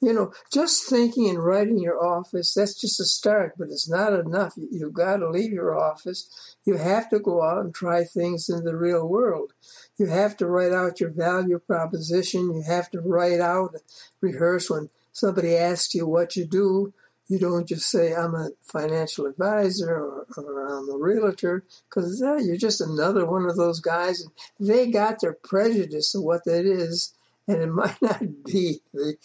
You 0.00 0.12
know, 0.12 0.32
just 0.52 0.88
thinking 0.88 1.28
and 1.28 1.44
writing 1.44 1.78
your 1.78 2.04
office, 2.04 2.54
that's 2.54 2.80
just 2.80 3.00
a 3.00 3.04
start, 3.04 3.54
but 3.58 3.68
it's 3.68 3.88
not 3.88 4.12
enough. 4.12 4.54
You've 4.56 4.92
got 4.92 5.16
to 5.16 5.28
leave 5.28 5.52
your 5.52 5.76
office. 5.76 6.56
You 6.64 6.76
have 6.76 7.10
to 7.10 7.18
go 7.18 7.42
out 7.42 7.64
and 7.64 7.74
try 7.74 8.04
things 8.04 8.48
in 8.48 8.64
the 8.64 8.76
real 8.76 9.08
world. 9.08 9.54
You 9.98 10.06
have 10.06 10.36
to 10.36 10.46
write 10.46 10.72
out 10.72 11.00
your 11.00 11.10
value 11.10 11.58
proposition. 11.58 12.54
You 12.54 12.62
have 12.62 12.90
to 12.92 13.00
write 13.00 13.40
out, 13.40 13.74
rehearse 14.20 14.70
when 14.70 14.90
somebody 15.12 15.56
asks 15.56 15.94
you 15.94 16.06
what 16.06 16.36
you 16.36 16.46
do. 16.46 16.94
You 17.26 17.38
don't 17.38 17.68
just 17.68 17.90
say, 17.90 18.14
I'm 18.14 18.34
a 18.34 18.50
financial 18.62 19.26
advisor 19.26 19.90
or, 19.90 20.26
or 20.36 20.66
I'm 20.66 20.88
a 20.88 20.96
realtor, 20.96 21.64
because 21.88 22.22
uh, 22.22 22.36
you're 22.36 22.56
just 22.56 22.80
another 22.80 23.26
one 23.26 23.44
of 23.46 23.56
those 23.56 23.80
guys. 23.80 24.24
They 24.58 24.90
got 24.90 25.20
their 25.20 25.34
prejudice 25.34 26.14
of 26.14 26.22
what 26.22 26.44
that 26.44 26.64
is, 26.64 27.12
and 27.46 27.60
it 27.60 27.66
might 27.72 28.00
not 28.00 28.44
be 28.44 28.80
the 28.94 29.16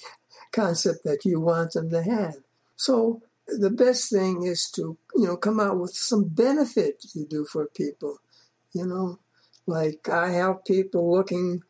concept 0.53 1.03
that 1.03 1.25
you 1.25 1.39
want 1.41 1.73
them 1.73 1.89
to 1.89 2.03
have. 2.03 2.35
So 2.75 3.21
the 3.47 3.69
best 3.69 4.09
thing 4.09 4.43
is 4.43 4.69
to, 4.71 4.97
you 5.15 5.27
know, 5.27 5.35
come 5.35 5.59
out 5.59 5.79
with 5.79 5.93
some 5.93 6.25
benefit 6.25 7.03
you 7.13 7.25
do 7.25 7.45
for 7.45 7.65
people. 7.65 8.19
You 8.71 8.85
know, 8.85 9.19
like 9.65 10.07
I 10.09 10.31
help 10.31 10.65
people 10.65 11.11
looking 11.11 11.63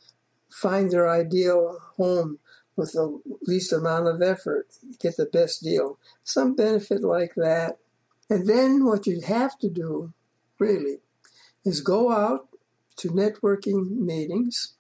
find 0.50 0.92
their 0.92 1.10
ideal 1.10 1.80
home 1.98 2.40
with 2.76 2.94
the 2.94 3.20
least 3.44 3.72
amount 3.72 4.08
of 4.08 4.22
effort, 4.22 4.68
get 5.00 5.18
the 5.18 5.26
best 5.26 5.64
deal. 5.64 5.98
Some 6.24 6.56
benefit 6.56 7.02
like 7.02 7.34
that. 7.36 7.78
And 8.30 8.48
then 8.48 8.86
what 8.86 9.06
you 9.06 9.22
have 9.22 9.60
to 9.60 9.70
do, 9.70 10.14
really, 10.58 10.98
is 11.66 11.82
go 11.82 12.12
out 12.12 12.48
to 12.98 13.10
networking 13.10 13.98
meetings, 13.98 14.74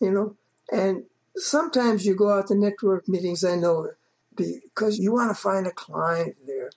you 0.00 0.10
know, 0.10 0.36
and 0.72 1.04
sometimes 1.36 2.06
you 2.06 2.14
go 2.14 2.30
out 2.30 2.48
to 2.48 2.54
network 2.54 3.08
meetings, 3.08 3.44
I 3.44 3.56
know, 3.56 3.90
because 4.34 4.98
you 4.98 5.12
want 5.12 5.30
to 5.30 5.40
find 5.40 5.66
a 5.66 5.72
client 5.72 6.36
there. 6.46 6.70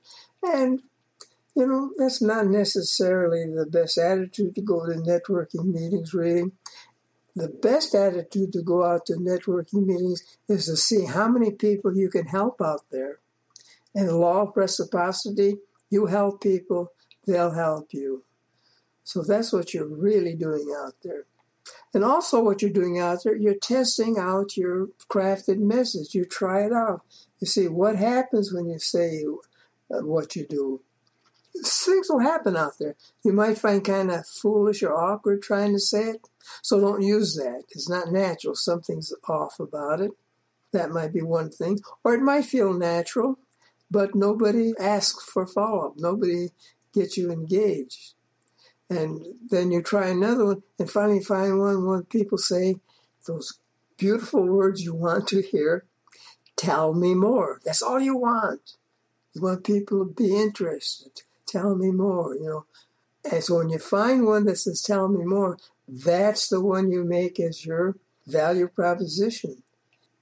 And, 0.43 0.81
you 1.55 1.67
know, 1.67 1.91
that's 1.97 2.21
not 2.21 2.47
necessarily 2.47 3.45
the 3.45 3.65
best 3.65 3.97
attitude 3.97 4.55
to 4.55 4.61
go 4.61 4.85
to 4.85 4.93
networking 4.93 5.65
meetings, 5.65 6.13
really. 6.13 6.51
The 7.35 7.49
best 7.49 7.93
attitude 7.93 8.51
to 8.53 8.63
go 8.63 8.83
out 8.83 9.05
to 9.07 9.13
networking 9.13 9.85
meetings 9.85 10.23
is 10.49 10.65
to 10.65 10.75
see 10.75 11.05
how 11.05 11.27
many 11.27 11.51
people 11.51 11.95
you 11.95 12.09
can 12.09 12.25
help 12.25 12.61
out 12.61 12.81
there. 12.91 13.19
And 13.93 14.09
the 14.09 14.17
law 14.17 14.41
of 14.41 14.55
reciprocity, 14.55 15.57
you 15.89 16.07
help 16.07 16.41
people, 16.41 16.93
they'll 17.25 17.51
help 17.51 17.93
you. 17.93 18.23
So 19.03 19.23
that's 19.23 19.53
what 19.53 19.73
you're 19.73 19.87
really 19.87 20.35
doing 20.35 20.73
out 20.83 20.95
there. 21.03 21.25
And 21.93 22.03
also, 22.03 22.43
what 22.43 22.61
you're 22.61 22.71
doing 22.71 22.99
out 22.99 23.23
there, 23.23 23.35
you're 23.35 23.55
testing 23.55 24.17
out 24.19 24.57
your 24.57 24.89
crafted 25.09 25.57
message. 25.57 26.13
You 26.13 26.25
try 26.25 26.65
it 26.65 26.73
out. 26.73 27.01
You 27.39 27.47
see 27.47 27.67
what 27.67 27.95
happens 27.95 28.53
when 28.53 28.67
you 28.67 28.79
say 28.79 29.23
uh, 29.91 30.01
what 30.01 30.35
you 30.35 30.45
do. 30.45 30.81
Things 31.63 32.07
will 32.09 32.19
happen 32.19 32.55
out 32.55 32.73
there. 32.79 32.95
You 33.23 33.33
might 33.33 33.57
find 33.57 33.83
kind 33.83 34.11
of 34.11 34.27
foolish 34.27 34.83
or 34.83 34.95
awkward 34.95 35.41
trying 35.41 35.73
to 35.73 35.79
say 35.79 36.09
it. 36.09 36.27
So 36.61 36.79
don't 36.79 37.01
use 37.01 37.35
that. 37.35 37.63
It's 37.71 37.89
not 37.89 38.11
natural. 38.11 38.55
Something's 38.55 39.13
off 39.27 39.59
about 39.59 40.01
it. 40.01 40.11
That 40.73 40.91
might 40.91 41.13
be 41.13 41.21
one 41.21 41.49
thing. 41.49 41.79
Or 42.03 42.13
it 42.13 42.21
might 42.21 42.45
feel 42.45 42.73
natural, 42.73 43.39
but 43.89 44.13
nobody 44.13 44.73
asks 44.79 45.23
for 45.23 45.47
follow 45.47 45.87
up. 45.87 45.93
Nobody 45.97 46.49
gets 46.93 47.17
you 47.17 47.31
engaged 47.31 48.13
and 48.89 49.25
then 49.49 49.71
you 49.71 49.81
try 49.81 50.07
another 50.07 50.45
one 50.45 50.63
and 50.79 50.89
finally 50.89 51.23
find 51.23 51.59
one 51.59 51.85
where 51.85 52.03
people 52.03 52.37
say 52.37 52.77
those 53.25 53.59
beautiful 53.97 54.45
words 54.45 54.83
you 54.83 54.93
want 54.93 55.27
to 55.27 55.41
hear 55.41 55.85
tell 56.55 56.93
me 56.93 57.13
more. 57.13 57.59
That's 57.65 57.81
all 57.81 57.99
you 57.99 58.15
want. 58.15 58.75
You 59.33 59.41
want 59.41 59.65
people 59.65 60.05
to 60.05 60.13
be 60.13 60.35
interested. 60.35 61.21
Tell 61.45 61.75
me 61.75 61.91
more 61.91 62.35
you 62.35 62.45
know. 62.45 62.65
And 63.29 63.43
so 63.43 63.57
when 63.57 63.69
you 63.69 63.79
find 63.79 64.25
one 64.25 64.45
that 64.45 64.57
says 64.57 64.81
tell 64.81 65.07
me 65.09 65.25
more 65.25 65.57
that's 65.87 66.49
the 66.49 66.61
one 66.61 66.91
you 66.91 67.03
make 67.03 67.39
as 67.39 67.65
your 67.65 67.95
value 68.25 68.67
proposition. 68.67 69.63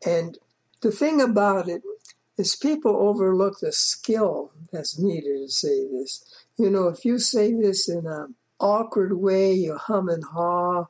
And 0.05 0.37
the 0.81 0.91
thing 0.91 1.21
about 1.21 1.67
it 1.67 1.81
is 2.37 2.55
people 2.55 2.95
overlook 2.95 3.59
the 3.59 3.71
skill 3.71 4.51
that's 4.71 4.99
needed 4.99 5.37
to 5.39 5.49
say 5.49 5.87
this. 5.87 6.23
You 6.57 6.69
know 6.71 6.87
if 6.87 7.05
you 7.05 7.19
say 7.19 7.53
this 7.53 7.87
in 7.87 8.07
a 8.07 8.27
awkward 8.59 9.13
way, 9.13 9.53
you 9.53 9.75
hum 9.75 10.09
and 10.09 10.23
haw, 10.23 10.85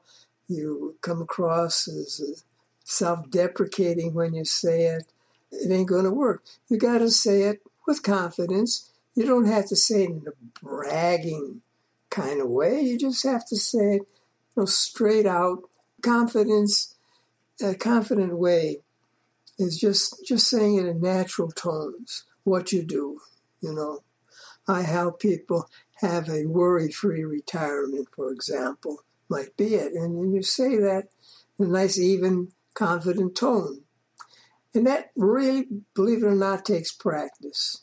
you 0.48 0.98
come 1.02 1.22
across 1.22 1.88
as 1.88 2.22
uh, 2.22 2.40
self 2.84 3.30
deprecating 3.30 4.14
when 4.14 4.34
you 4.34 4.46
say 4.46 4.84
it, 4.84 5.04
it 5.52 5.72
ain't 5.72 5.90
going 5.90 6.04
to 6.04 6.12
work. 6.12 6.44
You 6.68 6.78
got 6.78 7.00
to 7.00 7.10
say 7.10 7.44
it 7.44 7.62
with 7.88 8.04
confidence. 8.04 8.92
You 9.16 9.26
don't 9.26 9.48
have 9.48 9.68
to 9.68 9.76
say 9.76 10.04
it 10.04 10.10
in 10.10 10.24
a 10.28 10.60
bragging 10.64 11.62
kind 12.10 12.42
of 12.42 12.50
way. 12.50 12.82
You 12.82 12.98
just 12.98 13.24
have 13.26 13.46
to 13.48 13.56
say 13.56 13.96
it 13.96 14.02
you 14.02 14.08
know, 14.58 14.66
straight 14.66 15.26
out. 15.26 15.64
Confidence, 16.02 16.96
a 17.62 17.74
confident 17.74 18.38
way 18.38 18.82
is 19.58 19.80
just 19.80 20.26
just 20.26 20.48
saying 20.48 20.78
it 20.78 20.86
in 20.86 21.02
natural 21.02 21.50
tones. 21.50 22.26
What 22.44 22.72
you 22.72 22.84
do, 22.84 23.20
you 23.62 23.74
know. 23.74 24.02
I 24.68 24.82
help 24.82 25.20
people 25.20 25.70
have 26.06 26.30
a 26.30 26.46
worry 26.46 26.92
free 26.92 27.24
retirement, 27.24 28.08
for 28.16 28.32
example, 28.32 29.04
might 29.30 29.56
be 29.58 29.76
it. 29.76 29.94
And 29.94 30.34
you 30.34 30.42
say 30.42 30.78
that 30.78 31.10
in 31.60 31.66
a 31.66 31.70
nice, 31.70 32.00
even, 32.00 32.52
confident 32.74 33.36
tone. 33.36 33.82
And 34.74 34.86
that 34.88 35.12
really, 35.16 35.68
believe 35.94 36.24
it 36.24 36.28
or 36.28 36.36
not, 36.36 36.66
takes 36.66 36.92
practice. 36.92 37.82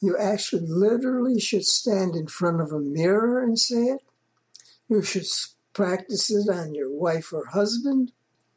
You 0.00 0.16
actually 0.18 0.66
literally 0.66 1.40
should 1.40 1.64
stand 1.64 2.14
in 2.14 2.26
front 2.26 2.60
of 2.60 2.70
a 2.72 2.78
mirror 2.78 3.42
and 3.42 3.58
say 3.58 3.84
it. 3.84 4.02
You 4.88 5.02
should 5.02 5.26
practice 5.72 6.30
it 6.30 6.48
on 6.52 6.74
your 6.74 6.92
wife 6.92 7.32
or 7.32 7.46
husband, 7.46 8.12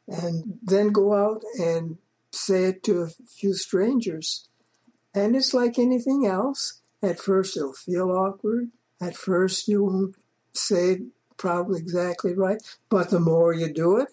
and 0.06 0.58
then 0.62 0.92
go 0.92 1.14
out 1.14 1.42
and 1.58 1.96
say 2.30 2.64
it 2.64 2.82
to 2.84 3.00
a 3.00 3.08
few 3.08 3.54
strangers. 3.54 4.48
And 5.14 5.34
it's 5.34 5.54
like 5.54 5.78
anything 5.78 6.26
else. 6.26 6.82
At 7.02 7.18
first, 7.18 7.56
it'll 7.56 7.72
feel 7.72 8.10
awkward. 8.10 8.68
At 9.00 9.16
first, 9.16 9.66
you 9.66 9.84
won't 9.84 10.16
say 10.52 11.02
probably 11.36 11.80
exactly 11.80 12.34
right, 12.34 12.62
but 12.90 13.10
the 13.10 13.20
more 13.20 13.54
you 13.54 13.72
do 13.72 13.96
it, 13.96 14.08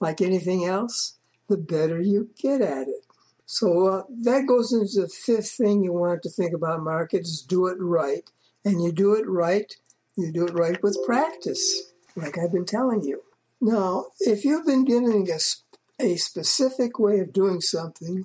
like 0.00 0.20
anything 0.20 0.64
else, 0.64 1.18
the 1.48 1.58
better 1.58 2.00
you 2.00 2.30
get 2.40 2.62
at 2.62 2.88
it. 2.88 3.06
So 3.44 3.86
uh, 3.88 4.02
that 4.22 4.46
goes 4.46 4.72
into 4.72 5.02
the 5.02 5.08
fifth 5.08 5.50
thing 5.50 5.84
you 5.84 5.92
want 5.92 6.22
to 6.22 6.30
think 6.30 6.54
about 6.54 6.82
markets: 6.82 7.42
do 7.42 7.66
it 7.66 7.76
right, 7.78 8.28
and 8.64 8.82
you 8.82 8.90
do 8.92 9.14
it 9.14 9.28
right. 9.28 9.70
You 10.16 10.32
do 10.32 10.46
it 10.46 10.54
right 10.54 10.82
with 10.82 10.98
practice, 11.04 11.92
like 12.16 12.38
I've 12.38 12.52
been 12.52 12.64
telling 12.64 13.02
you. 13.02 13.22
Now, 13.60 14.06
if 14.20 14.44
you've 14.44 14.66
been 14.66 14.84
given 14.84 15.26
a, 15.28 16.04
a 16.04 16.16
specific 16.16 16.98
way 16.98 17.18
of 17.20 17.32
doing 17.32 17.60
something, 17.60 18.24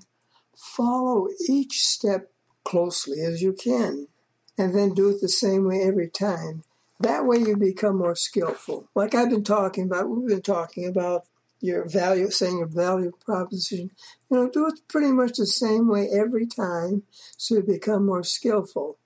follow 0.56 1.28
each 1.50 1.80
step 1.80 2.32
closely 2.64 3.22
as 3.22 3.42
you 3.42 3.54
can 3.54 4.08
and 4.58 4.76
then 4.76 4.94
do 4.94 5.10
it 5.10 5.22
the 5.22 5.30
same 5.30 5.66
way 5.66 5.84
every 5.84 6.10
time. 6.10 6.64
That 7.00 7.26
way 7.26 7.38
you 7.38 7.56
become 7.56 7.98
more 7.98 8.16
skillful. 8.16 8.90
Like 8.96 9.14
I've 9.14 9.30
been 9.30 9.44
talking 9.44 9.86
about, 9.86 10.10
we've 10.10 10.28
been 10.28 10.42
talking 10.42 10.88
about 10.88 11.26
your 11.60 11.88
value, 11.88 12.30
saying 12.30 12.58
your 12.58 12.68
value 12.68 13.12
proposition. 13.24 13.92
You 14.30 14.38
know, 14.38 14.50
do 14.50 14.68
it 14.68 14.80
pretty 14.88 15.12
much 15.12 15.38
the 15.38 15.46
same 15.46 15.88
way 15.88 16.10
every 16.12 16.48
time 16.48 17.04
so 17.38 17.56
you 17.56 17.64
become 17.64 18.06
more 18.06 18.24
skillful. 18.24 18.98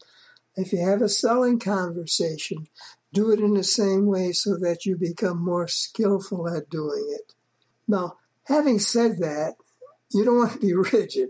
If 0.55 0.73
you 0.73 0.79
have 0.85 1.01
a 1.01 1.09
selling 1.09 1.59
conversation, 1.59 2.67
do 3.13 3.31
it 3.31 3.39
in 3.39 3.53
the 3.53 3.63
same 3.63 4.05
way 4.05 4.31
so 4.31 4.57
that 4.57 4.85
you 4.85 4.95
become 4.95 5.43
more 5.43 5.67
skillful 5.67 6.47
at 6.53 6.69
doing 6.69 7.07
it. 7.09 7.33
Now, 7.87 8.17
having 8.45 8.79
said 8.79 9.19
that, 9.19 9.55
you 10.13 10.23
don't 10.23 10.37
want 10.37 10.53
to 10.53 10.59
be 10.59 10.73
rigid 10.91 11.29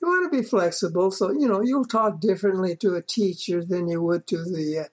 you 0.00 0.08
want 0.08 0.30
to 0.30 0.36
be 0.36 0.46
flexible. 0.46 1.10
So, 1.10 1.32
you 1.32 1.48
know, 1.48 1.60
you'll 1.62 1.84
talk 1.84 2.20
differently 2.20 2.76
to 2.76 2.94
a 2.94 3.02
teacher 3.02 3.64
than 3.64 3.88
you 3.88 4.02
would 4.02 4.26
to 4.28 4.38
the 4.38 4.86
uh, 4.86 4.88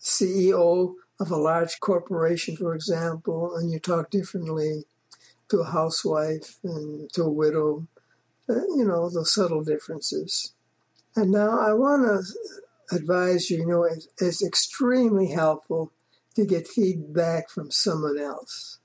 CEO 0.00 0.94
of 1.20 1.30
a 1.30 1.36
large 1.36 1.80
corporation, 1.80 2.56
for 2.56 2.74
example, 2.74 3.56
and 3.56 3.70
you 3.70 3.78
talk 3.78 4.10
differently 4.10 4.84
to 5.48 5.60
a 5.60 5.70
housewife 5.70 6.58
and 6.64 7.12
to 7.12 7.22
a 7.22 7.30
widow. 7.30 7.86
Uh, 8.48 8.66
you 8.76 8.84
know, 8.84 9.08
the 9.08 9.24
subtle 9.24 9.64
differences. 9.64 10.52
And 11.16 11.30
now 11.30 11.58
I 11.58 11.72
want 11.72 12.02
to 12.02 12.94
advise 12.94 13.50
you, 13.50 13.58
you 13.58 13.66
know, 13.66 13.84
it's, 13.84 14.08
it's 14.20 14.44
extremely 14.44 15.28
helpful 15.28 15.92
to 16.36 16.44
get 16.44 16.68
feedback 16.68 17.48
from 17.48 17.70
someone 17.70 18.18
else, 18.18 18.80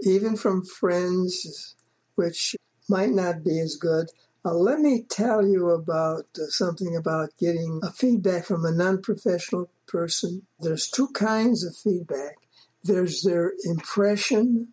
even 0.00 0.36
from 0.36 0.64
friends, 0.64 1.74
which 2.14 2.56
might 2.88 3.10
not 3.10 3.44
be 3.44 3.60
as 3.60 3.76
good. 3.76 4.08
Uh, 4.48 4.54
let 4.54 4.80
me 4.80 5.04
tell 5.10 5.46
you 5.46 5.68
about 5.68 6.24
uh, 6.38 6.46
something 6.48 6.96
about 6.96 7.36
getting 7.38 7.80
a 7.82 7.90
feedback 7.90 8.46
from 8.46 8.64
a 8.64 8.72
non 8.72 9.02
professional 9.02 9.68
person. 9.86 10.46
There's 10.58 10.88
two 10.88 11.08
kinds 11.08 11.64
of 11.64 11.76
feedback 11.76 12.36
there's 12.82 13.22
their 13.22 13.52
impression, 13.64 14.68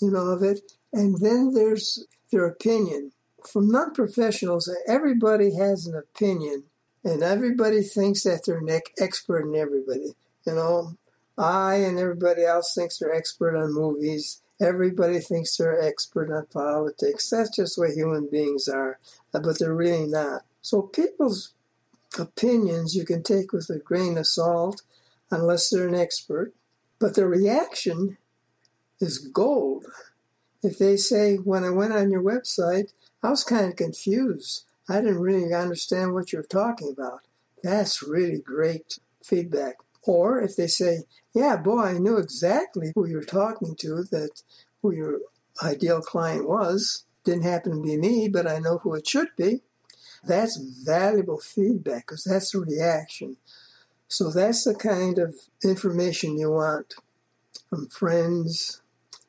you 0.00 0.10
know, 0.10 0.28
of 0.28 0.42
it, 0.42 0.60
and 0.90 1.20
then 1.20 1.52
there's 1.52 2.06
their 2.32 2.46
opinion. 2.46 3.12
from 3.46 3.70
non 3.70 3.92
professionals, 3.92 4.74
everybody 4.88 5.54
has 5.56 5.86
an 5.86 5.94
opinion 5.94 6.64
and 7.04 7.22
everybody 7.22 7.82
thinks 7.82 8.22
that 8.22 8.44
they're 8.46 8.58
an 8.58 8.80
expert 8.98 9.46
in 9.46 9.54
everybody. 9.54 10.14
You 10.46 10.54
know, 10.54 10.96
I 11.36 11.74
and 11.74 11.98
everybody 11.98 12.44
else 12.44 12.72
thinks 12.74 12.98
they're 12.98 13.12
expert 13.12 13.54
on 13.54 13.74
movies. 13.74 14.40
Everybody 14.60 15.20
thinks 15.20 15.56
they're 15.56 15.78
an 15.78 15.86
expert 15.86 16.30
on 16.30 16.46
politics. 16.46 17.28
That's 17.30 17.54
just 17.54 17.78
what 17.78 17.90
human 17.90 18.28
beings 18.30 18.68
are, 18.68 18.98
uh, 19.34 19.40
but 19.40 19.58
they're 19.58 19.74
really 19.74 20.06
not. 20.06 20.42
So 20.62 20.82
people's 20.82 21.52
opinions 22.18 22.96
you 22.96 23.04
can 23.04 23.22
take 23.22 23.52
with 23.52 23.68
a 23.68 23.78
grain 23.78 24.16
of 24.16 24.26
salt 24.26 24.82
unless 25.30 25.68
they're 25.68 25.88
an 25.88 25.94
expert, 25.94 26.54
but 26.98 27.14
the 27.14 27.26
reaction 27.26 28.16
is 29.00 29.18
gold. 29.18 29.84
If 30.62 30.78
they 30.78 30.96
say, 30.96 31.36
when 31.36 31.64
I 31.64 31.70
went 31.70 31.92
on 31.92 32.10
your 32.10 32.22
website, 32.22 32.92
I 33.22 33.30
was 33.30 33.44
kind 33.44 33.66
of 33.66 33.76
confused. 33.76 34.64
I 34.88 35.00
didn't 35.00 35.20
really 35.20 35.52
understand 35.52 36.14
what 36.14 36.32
you're 36.32 36.42
talking 36.42 36.90
about. 36.90 37.20
That's 37.62 38.02
really 38.02 38.40
great 38.40 38.98
feedback. 39.22 39.76
Or 40.06 40.40
if 40.40 40.56
they 40.56 40.66
say, 40.66 41.00
yeah, 41.34 41.56
boy, 41.56 41.80
I 41.80 41.98
knew 41.98 42.16
exactly 42.16 42.92
who 42.94 43.06
you're 43.06 43.24
talking 43.24 43.74
to, 43.80 44.04
that 44.10 44.42
who 44.82 44.92
your 44.92 45.18
ideal 45.62 46.00
client 46.00 46.48
was. 46.48 47.04
Didn't 47.24 47.42
happen 47.42 47.72
to 47.72 47.82
be 47.82 47.96
me, 47.96 48.28
but 48.28 48.46
I 48.46 48.58
know 48.58 48.78
who 48.78 48.94
it 48.94 49.06
should 49.06 49.28
be. 49.36 49.62
That's 50.24 50.56
valuable 50.56 51.38
feedback 51.38 52.06
because 52.06 52.24
that's 52.24 52.54
a 52.54 52.60
reaction. 52.60 53.36
So 54.08 54.30
that's 54.30 54.64
the 54.64 54.74
kind 54.74 55.18
of 55.18 55.34
information 55.64 56.38
you 56.38 56.52
want 56.52 56.94
from 57.68 57.88
friends, 57.88 58.82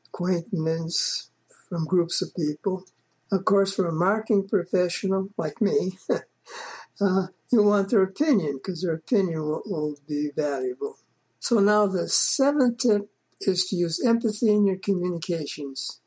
acquaintances, 0.07 1.31
from 1.67 1.85
groups 1.85 2.21
of 2.21 2.35
people. 2.35 2.85
Of 3.31 3.45
course, 3.45 3.73
for 3.73 3.87
a 3.87 3.91
marketing 3.91 4.47
professional 4.47 5.29
like 5.37 5.59
me, 5.59 5.97
uh, 7.01 7.27
you 7.51 7.63
want 7.63 7.89
their 7.89 8.03
opinion 8.03 8.57
because 8.57 8.81
their 8.81 8.95
opinion 8.95 9.41
will, 9.41 9.61
will 9.65 9.95
be 10.07 10.31
valuable. 10.35 10.97
So 11.39 11.59
now 11.59 11.87
the 11.87 12.09
seventh 12.09 12.79
tip 12.79 13.09
is 13.41 13.65
to 13.67 13.75
use 13.75 14.03
empathy 14.05 14.49
in 14.49 14.65
your 14.65 14.77
communications. 14.77 16.01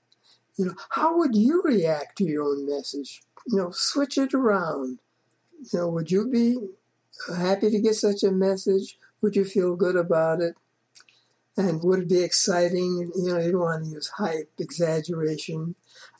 You 0.56 0.66
know, 0.66 0.74
how 0.90 1.16
would 1.16 1.34
you 1.34 1.62
react 1.62 2.18
to 2.18 2.24
your 2.24 2.44
own 2.44 2.66
message? 2.68 3.22
You 3.46 3.56
know, 3.56 3.70
switch 3.70 4.18
it 4.18 4.34
around. 4.34 4.98
You 5.72 5.78
know, 5.78 5.88
would 5.88 6.10
you 6.10 6.28
be 6.28 6.58
happy 7.34 7.70
to 7.70 7.80
get 7.80 7.94
such 7.94 8.22
a 8.22 8.30
message? 8.30 8.98
Would 9.22 9.36
you 9.36 9.44
feel 9.44 9.76
good 9.76 9.96
about 9.96 10.40
it? 10.40 10.56
And 11.56 11.82
would 11.82 12.00
it 12.00 12.08
be 12.08 12.22
exciting? 12.22 13.10
You 13.14 13.28
know, 13.28 13.38
you 13.38 13.52
don't 13.52 13.60
want 13.60 13.84
to 13.84 13.90
use 13.90 14.12
hype, 14.16 14.50
exaggeration, 14.58 15.74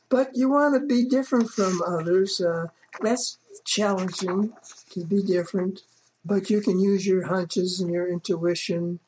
but 0.08 0.30
you 0.34 0.50
want 0.50 0.74
to 0.74 0.86
be 0.86 1.04
different 1.04 1.50
from 1.50 1.80
others. 1.86 2.40
Uh, 2.40 2.66
that's 3.00 3.38
challenging 3.64 4.52
to 4.90 5.04
be 5.04 5.22
different, 5.22 5.82
but 6.24 6.50
you 6.50 6.60
can 6.60 6.78
use 6.78 7.06
your 7.06 7.26
hunches 7.26 7.80
and 7.80 7.92
your 7.92 8.08
intuition 8.08 9.00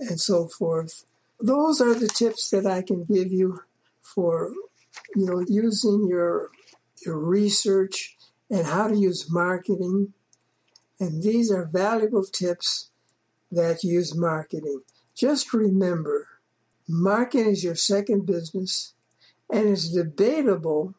and 0.00 0.20
so 0.20 0.46
forth. 0.46 1.04
Those 1.40 1.80
are 1.80 1.94
the 1.94 2.08
tips 2.08 2.50
that 2.50 2.66
I 2.66 2.82
can 2.82 3.04
give 3.04 3.32
you 3.32 3.60
for, 4.00 4.52
you 5.14 5.26
know, 5.26 5.44
using 5.48 6.06
your 6.08 6.50
your 7.04 7.18
research 7.18 8.16
and 8.50 8.66
how 8.66 8.88
to 8.88 8.96
use 8.96 9.30
marketing 9.30 10.14
and 10.98 11.22
these 11.22 11.50
are 11.50 11.66
valuable 11.66 12.24
tips 12.24 12.90
that 13.50 13.84
use 13.84 14.16
marketing. 14.16 14.80
Just 15.14 15.52
remember, 15.52 16.26
marketing 16.88 17.52
is 17.52 17.64
your 17.64 17.74
second 17.74 18.26
business, 18.26 18.94
and 19.50 19.68
it's 19.68 19.92
debatable 19.92 20.94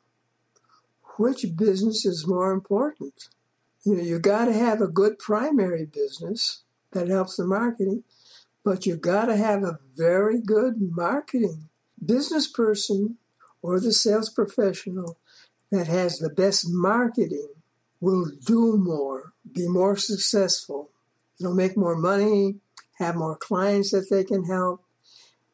which 1.17 1.45
business 1.55 2.05
is 2.05 2.27
more 2.27 2.51
important. 2.51 3.29
You 3.83 3.95
know, 3.95 4.03
you 4.03 4.19
got 4.19 4.45
to 4.45 4.53
have 4.53 4.81
a 4.81 4.87
good 4.87 5.19
primary 5.19 5.85
business 5.85 6.63
that 6.91 7.07
helps 7.07 7.37
the 7.37 7.45
marketing, 7.45 8.03
but 8.63 8.85
you 8.85 8.97
got 8.97 9.25
to 9.25 9.37
have 9.37 9.63
a 9.63 9.79
very 9.95 10.41
good 10.41 10.75
marketing 10.79 11.69
business 12.03 12.47
person 12.47 13.17
or 13.61 13.79
the 13.79 13.93
sales 13.93 14.29
professional 14.29 15.17
that 15.71 15.87
has 15.87 16.19
the 16.19 16.29
best 16.29 16.65
marketing 16.69 17.49
will 17.99 18.29
do 18.45 18.77
more, 18.77 19.33
be 19.51 19.67
more 19.67 19.97
successful, 19.97 20.91
they'll 21.39 21.53
make 21.53 21.75
more 21.75 21.95
money, 21.95 22.55
have 22.99 23.15
more 23.15 23.35
clients 23.35 23.91
that 23.91 24.09
they 24.09 24.23
can 24.23 24.45
help 24.45 24.83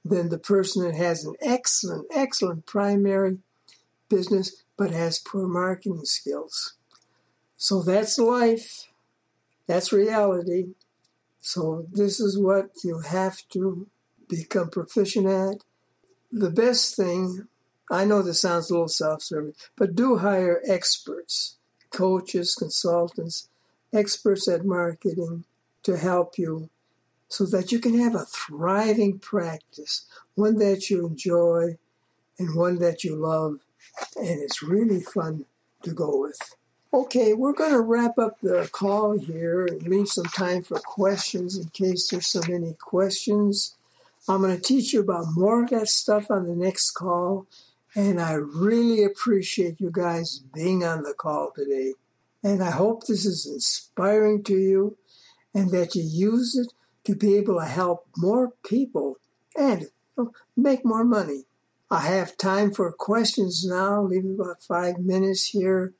than 0.04 0.30
the 0.30 0.38
person 0.38 0.84
that 0.84 0.95
has 0.95 1.23
an 1.23 1.36
excellent, 1.41 2.06
excellent 2.13 2.65
primary 2.65 3.38
business 4.10 4.63
but 4.78 4.92
has 4.92 5.20
poor 5.20 5.48
marketing 5.48 6.06
skills. 6.06 6.74
So 7.58 7.82
that's 7.82 8.18
life. 8.18 8.89
That's 9.68 9.94
reality. 9.94 10.74
So 11.39 11.88
this 11.92 12.20
is 12.20 12.38
what 12.38 12.72
you 12.84 13.00
have 13.00 13.48
to 13.50 13.88
become 14.28 14.70
proficient 14.70 15.28
at. 15.28 15.63
The 16.32 16.50
best 16.50 16.96
thing, 16.96 17.48
I 17.92 18.06
know 18.06 18.22
this 18.22 18.42
sounds 18.42 18.70
a 18.70 18.74
little 18.74 18.88
self-serving, 18.88 19.54
but 19.78 19.96
do 19.96 20.18
hire 20.18 20.62
experts 20.68 21.58
coaches, 21.94 22.56
consultants, 22.56 23.50
experts 23.94 24.48
at 24.48 24.66
marketing 24.66 25.46
to 25.84 25.96
help 25.98 26.38
you 26.38 26.70
so 27.28 27.46
that 27.46 27.72
you 27.72 27.80
can 27.80 28.00
have 28.00 28.16
a 28.16 28.26
thriving 28.26 29.20
practice, 29.20 30.06
one 30.36 30.58
that 30.58 30.89
you 30.89 31.06
enjoy 31.06 31.78
and 32.38 32.56
one 32.56 32.80
that 32.80 33.04
you 33.04 33.16
love, 33.16 33.60
and 34.15 34.41
it's 34.41 34.63
really 34.63 35.02
fun 35.02 35.46
to 35.84 35.91
go 35.91 36.22
with. 36.22 36.39
Okay, 36.93 37.34
we're 37.34 37.54
going 37.54 37.72
to 37.72 37.82
wrap 37.82 38.19
up 38.19 38.39
the 38.41 38.69
call 38.72 39.17
here 39.17 39.65
and 39.65 39.82
leave 39.88 40.08
some 40.08 40.26
time 40.26 40.62
for 40.62 40.78
questions 40.80 41.58
in 41.58 41.69
case 41.69 42.10
there's 42.10 42.28
so 42.28 42.41
many 42.48 42.76
questions. 42.80 43.76
I'm 44.30 44.41
going 44.41 44.56
to 44.56 44.62
teach 44.62 44.93
you 44.93 45.02
about 45.02 45.26
more 45.36 45.63
of 45.63 45.72
that 45.72 45.88
stuff 45.88 46.30
on 46.30 46.48
the 46.48 46.56
next 46.56 46.91
call. 46.91 47.48
And 47.96 48.22
I 48.22 48.34
really 48.34 49.04
appreciate 49.04 49.82
you 49.82 49.91
guys 49.91 50.43
being 50.54 50.84
on 50.84 51.04
the 51.04 51.13
call 51.13 51.52
today. 51.56 51.93
And 52.43 52.63
I 52.63 52.72
hope 52.72 53.08
this 53.08 53.26
is 53.26 53.46
inspiring 53.46 54.43
to 54.43 54.56
you 54.56 54.98
and 55.54 55.72
that 55.72 55.96
you 55.96 56.04
use 56.04 56.56
it 56.56 56.74
to 57.06 57.15
be 57.15 57.36
able 57.36 57.60
to 57.60 57.65
help 57.65 58.08
more 58.17 58.54
people 58.65 59.17
and 59.58 59.88
oh, 60.17 60.32
make 60.56 60.86
more 60.86 61.04
money. 61.04 61.46
I 61.93 62.01
have 62.08 62.36
time 62.38 62.71
for 62.71 62.91
questions 62.91 63.63
now. 63.63 64.01
Leave 64.01 64.25
about 64.25 64.63
five 64.63 64.97
minutes 64.97 65.45
here. 65.45 65.93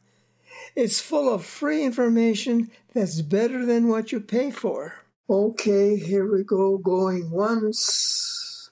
It's 0.77 1.01
full 1.01 1.33
of 1.33 1.45
free 1.45 1.85
information 1.85 2.71
that's 2.93 3.21
better 3.21 3.65
than 3.67 3.89
what 3.89 4.13
you 4.13 4.21
pay 4.21 4.53
for. 4.53 5.01
Okay, 5.29 5.97
here 5.97 6.31
we 6.31 6.45
go. 6.45 6.79
Going 6.79 7.31
once, 7.31 8.71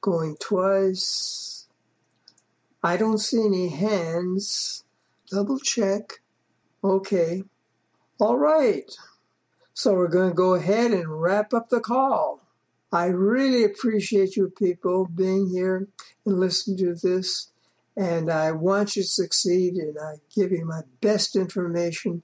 going 0.00 0.36
twice. 0.40 1.66
I 2.82 2.96
don't 2.96 3.18
see 3.18 3.44
any 3.44 3.68
hands. 3.70 4.84
Double 5.28 5.58
check. 5.58 6.20
Okay. 6.84 7.42
All 8.20 8.36
right. 8.36 8.96
So 9.74 9.94
we're 9.94 10.06
going 10.08 10.30
to 10.30 10.34
go 10.34 10.54
ahead 10.54 10.92
and 10.92 11.20
wrap 11.20 11.52
up 11.52 11.68
the 11.68 11.80
call. 11.80 12.45
I 12.92 13.06
really 13.06 13.64
appreciate 13.64 14.36
you 14.36 14.48
people 14.48 15.06
being 15.06 15.50
here 15.50 15.88
and 16.24 16.40
listening 16.40 16.78
to 16.78 16.94
this. 16.94 17.50
And 17.96 18.30
I 18.30 18.52
want 18.52 18.94
you 18.94 19.02
to 19.02 19.08
succeed, 19.08 19.74
and 19.74 19.96
I 19.98 20.16
give 20.34 20.52
you 20.52 20.66
my 20.66 20.82
best 21.00 21.34
information 21.34 22.22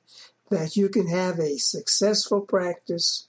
that 0.50 0.76
you 0.76 0.90
can 0.90 1.08
have 1.08 1.38
a 1.38 1.56
successful 1.56 2.42
practice. 2.42 3.28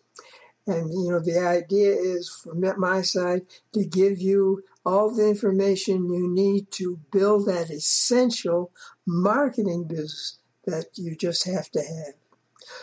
And, 0.67 0.91
you 0.91 1.09
know, 1.09 1.19
the 1.19 1.39
idea 1.39 1.93
is 1.93 2.29
from 2.29 2.63
my 2.77 3.01
side 3.01 3.43
to 3.73 3.85
give 3.85 4.19
you 4.19 4.63
all 4.85 5.13
the 5.13 5.27
information 5.27 6.11
you 6.11 6.29
need 6.29 6.69
to 6.71 6.99
build 7.11 7.47
that 7.47 7.69
essential 7.69 8.71
marketing 9.07 9.85
business 9.85 10.39
that 10.65 10.87
you 10.95 11.15
just 11.15 11.45
have 11.45 11.69
to 11.71 11.79
have. 11.79 12.15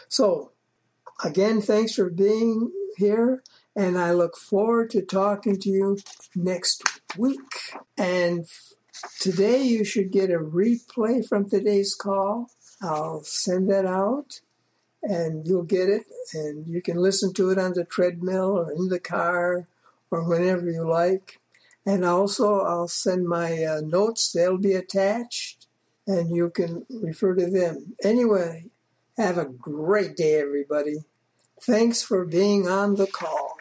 So, 0.08 0.52
again, 1.22 1.60
thanks 1.60 1.94
for 1.94 2.10
being 2.10 2.72
here. 2.96 3.42
And 3.76 3.98
I 3.98 4.12
look 4.12 4.36
forward 4.36 4.90
to 4.90 5.02
talking 5.02 5.58
to 5.60 5.68
you 5.68 5.98
next 6.34 6.82
week. 7.16 7.38
And 7.96 8.46
today 9.20 9.62
you 9.62 9.84
should 9.84 10.10
get 10.10 10.30
a 10.30 10.38
replay 10.38 11.26
from 11.26 11.48
today's 11.48 11.94
call 11.94 12.50
I'll 12.82 13.22
send 13.22 13.70
that 13.70 13.84
out 13.84 14.40
and 15.02 15.46
you'll 15.46 15.64
get 15.64 15.88
it 15.88 16.04
and 16.32 16.66
you 16.66 16.80
can 16.80 16.96
listen 16.96 17.32
to 17.34 17.50
it 17.50 17.58
on 17.58 17.74
the 17.74 17.84
treadmill 17.84 18.58
or 18.58 18.72
in 18.72 18.88
the 18.88 19.00
car 19.00 19.66
or 20.10 20.28
whenever 20.28 20.70
you 20.70 20.88
like. 20.88 21.40
And 21.86 22.04
also, 22.04 22.60
I'll 22.60 22.88
send 22.88 23.26
my 23.26 23.64
uh, 23.64 23.80
notes, 23.80 24.32
they'll 24.32 24.58
be 24.58 24.74
attached 24.74 25.66
and 26.06 26.34
you 26.34 26.50
can 26.50 26.86
refer 26.90 27.34
to 27.34 27.50
them. 27.50 27.96
Anyway, 28.02 28.66
have 29.16 29.38
a 29.38 29.44
great 29.44 30.16
day, 30.16 30.40
everybody. 30.40 30.98
Thanks 31.60 32.02
for 32.02 32.24
being 32.24 32.68
on 32.68 32.96
the 32.96 33.06
call. 33.06 33.59